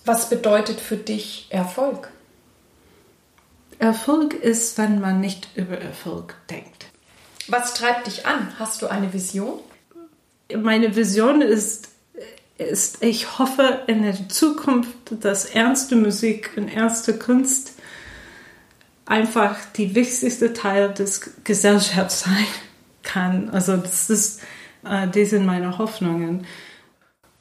Was 0.05 0.29
bedeutet 0.29 0.79
für 0.79 0.97
dich 0.97 1.47
Erfolg? 1.49 2.09
Erfolg 3.79 4.33
ist, 4.33 4.77
wenn 4.77 4.99
man 4.99 5.19
nicht 5.19 5.49
über 5.55 5.77
Erfolg 5.77 6.35
denkt. 6.49 6.87
Was 7.47 7.73
treibt 7.73 8.07
dich 8.07 8.25
an? 8.25 8.53
Hast 8.59 8.81
du 8.81 8.87
eine 8.87 9.11
Vision? 9.13 9.59
Meine 10.55 10.95
Vision 10.95 11.41
ist, 11.41 11.89
ist 12.57 13.03
ich 13.03 13.39
hoffe 13.39 13.81
in 13.87 14.03
der 14.03 14.29
Zukunft, 14.29 14.95
dass 15.09 15.45
ernste 15.45 15.95
Musik 15.95 16.51
und 16.55 16.67
ernste 16.67 17.17
Kunst 17.17 17.73
einfach 19.05 19.57
die 19.75 19.95
wichtigste 19.95 20.53
Teil 20.53 20.93
des 20.93 21.31
Gesellschafts 21.43 22.21
sein 22.21 22.47
kann. 23.03 23.49
Also 23.49 23.77
das 23.77 24.09
ist, 24.09 24.41
äh, 24.85 25.07
die 25.07 25.25
sind 25.25 25.45
meine 25.45 25.77
Hoffnungen. 25.77 26.45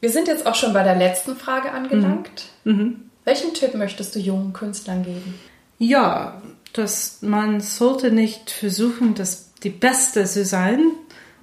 Wir 0.01 0.11
sind 0.11 0.29
jetzt 0.29 0.47
auch 0.47 0.55
schon 0.55 0.73
bei 0.73 0.83
der 0.83 0.97
letzten 0.97 1.37
Frage 1.37 1.73
angelangt. 1.73 2.49
Mhm. 2.65 2.73
Mhm. 2.73 3.11
Welchen 3.25 3.55
Tipp 3.55 3.75
möchtest 3.75 4.15
du 4.15 4.19
jungen 4.19 4.53
Künstlern 4.53 5.05
geben? 5.05 5.39
Ja, 5.79 6.41
dass 6.73 7.23
man 7.23 7.61
sollte 7.61 8.11
nicht 8.11 8.51
versuchen, 8.51 9.15
das 9.15 9.53
die 9.63 9.71
Beste 9.71 10.25
zu 10.25 10.45
sein, 10.45 10.81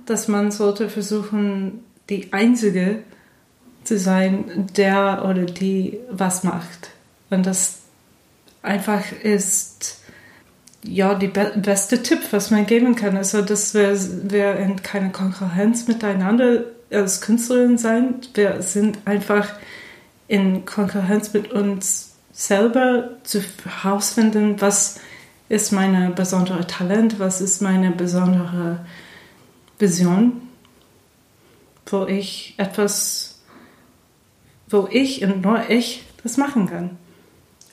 dass 0.05 0.27
man 0.27 0.51
sollte 0.51 0.89
versuchen, 0.89 1.83
die 2.09 2.33
Einzige 2.33 3.03
zu 3.83 3.97
sein, 3.97 4.67
der 4.75 5.25
oder 5.29 5.45
die 5.45 5.99
was 6.09 6.43
macht. 6.43 6.89
Und 7.29 7.45
das 7.45 7.79
einfach 8.61 9.03
ist 9.23 10.01
ja 10.83 11.15
die 11.15 11.27
be 11.27 11.53
beste 11.55 12.01
Tipp, 12.03 12.19
was 12.31 12.51
man 12.51 12.65
geben 12.65 12.95
kann. 12.95 13.17
Also, 13.17 13.41
dass 13.41 13.73
wir, 13.73 13.97
wir 14.29 14.55
in 14.57 14.81
keine 14.81 15.11
Konkurrenz 15.11 15.87
miteinander 15.87 16.63
als 16.91 17.21
Künstlerin 17.21 17.77
sein. 17.77 18.15
Wir 18.33 18.61
sind 18.61 18.99
einfach 19.05 19.53
in 20.27 20.65
Konkurrenz 20.65 21.33
mit 21.33 21.51
uns 21.51 22.13
selber 22.31 23.09
zu 23.23 23.41
herausfinden, 23.65 24.61
was 24.61 24.99
ist 25.49 25.71
mein 25.71 26.13
besondere 26.13 26.67
Talent, 26.67 27.19
was 27.19 27.41
ist 27.41 27.61
meine 27.61 27.91
besondere 27.91 28.85
Vision, 29.79 30.41
wo 31.85 32.05
ich 32.05 32.55
etwas, 32.57 33.39
wo 34.69 34.87
ich 34.91 35.23
und 35.23 35.41
nur 35.41 35.69
ich 35.69 36.03
das 36.23 36.37
machen 36.37 36.67
kann. 36.67 36.97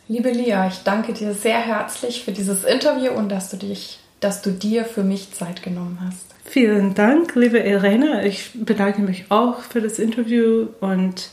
Liebe 0.07 0.31
Lia, 0.31 0.69
ich 0.69 0.83
danke 0.85 1.15
dir 1.15 1.35
sehr 1.35 1.59
herzlich 1.59 2.25
für 2.25 2.33
dieses 2.33 2.63
Interview 2.65 3.13
und 3.13 3.31
dass 3.31 3.51
du 3.51 3.57
dich, 3.57 4.01
dass 4.21 4.43
du 4.43 4.51
dir 4.51 4.85
für 4.85 5.03
mich 5.03 5.33
Zeit 5.33 5.63
genommen 5.63 5.99
hast. 6.05 6.34
Vielen 6.45 6.95
Dank, 6.95 7.35
liebe 7.35 7.59
Irene. 7.59 8.27
Ich 8.27 8.51
bedanke 8.55 9.01
mich 9.03 9.25
auch 9.31 9.61
für 9.61 9.81
das 9.81 9.99
Interview 9.99 10.69
und 10.81 11.31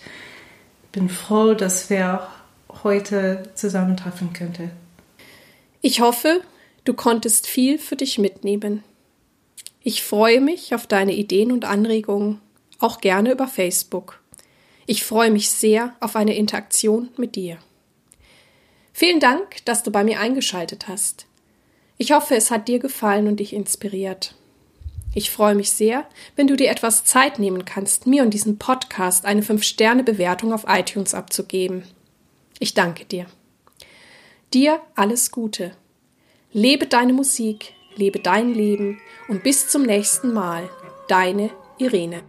bin 0.91 1.09
froh, 1.09 1.53
dass 1.53 1.89
wir 1.89 2.27
heute 2.83 3.43
zusammentreffen 3.53 4.33
könnten. 4.33 4.71
Ich 5.81 6.01
hoffe, 6.01 6.41
du 6.85 6.93
konntest 6.93 7.47
viel 7.47 7.77
für 7.77 7.95
dich 7.95 8.17
mitnehmen. 8.17 8.83
Ich 9.83 10.03
freue 10.03 10.41
mich 10.41 10.73
auf 10.73 10.87
deine 10.87 11.13
Ideen 11.13 11.51
und 11.51 11.65
Anregungen, 11.65 12.39
auch 12.79 13.01
gerne 13.01 13.31
über 13.31 13.47
Facebook. 13.47 14.21
Ich 14.85 15.03
freue 15.03 15.31
mich 15.31 15.49
sehr 15.49 15.95
auf 15.99 16.15
eine 16.15 16.35
Interaktion 16.35 17.09
mit 17.17 17.35
dir. 17.35 17.57
Vielen 18.93 19.19
Dank, 19.19 19.63
dass 19.65 19.83
du 19.83 19.91
bei 19.91 20.03
mir 20.03 20.19
eingeschaltet 20.19 20.87
hast. 20.87 21.25
Ich 21.97 22.11
hoffe, 22.11 22.35
es 22.35 22.49
hat 22.49 22.67
dir 22.67 22.79
gefallen 22.79 23.27
und 23.27 23.39
dich 23.39 23.53
inspiriert. 23.53 24.35
Ich 25.13 25.29
freue 25.29 25.55
mich 25.55 25.71
sehr, 25.71 26.05
wenn 26.35 26.47
du 26.47 26.55
dir 26.55 26.69
etwas 26.69 27.03
Zeit 27.03 27.37
nehmen 27.37 27.65
kannst, 27.65 28.07
mir 28.07 28.23
und 28.23 28.33
diesem 28.33 28.57
Podcast 28.57 29.25
eine 29.25 29.41
5-Sterne-Bewertung 29.41 30.53
auf 30.53 30.65
iTunes 30.67 31.13
abzugeben. 31.13 31.83
Ich 32.59 32.73
danke 32.73 33.03
dir. 33.03 33.25
Dir 34.53 34.81
alles 34.95 35.31
Gute. 35.31 35.71
Lebe 36.53 36.87
deine 36.87 37.13
Musik, 37.13 37.73
lebe 37.95 38.19
dein 38.19 38.53
Leben 38.53 39.01
und 39.27 39.43
bis 39.43 39.67
zum 39.67 39.83
nächsten 39.83 40.33
Mal. 40.33 40.69
Deine 41.07 41.49
Irene. 41.77 42.23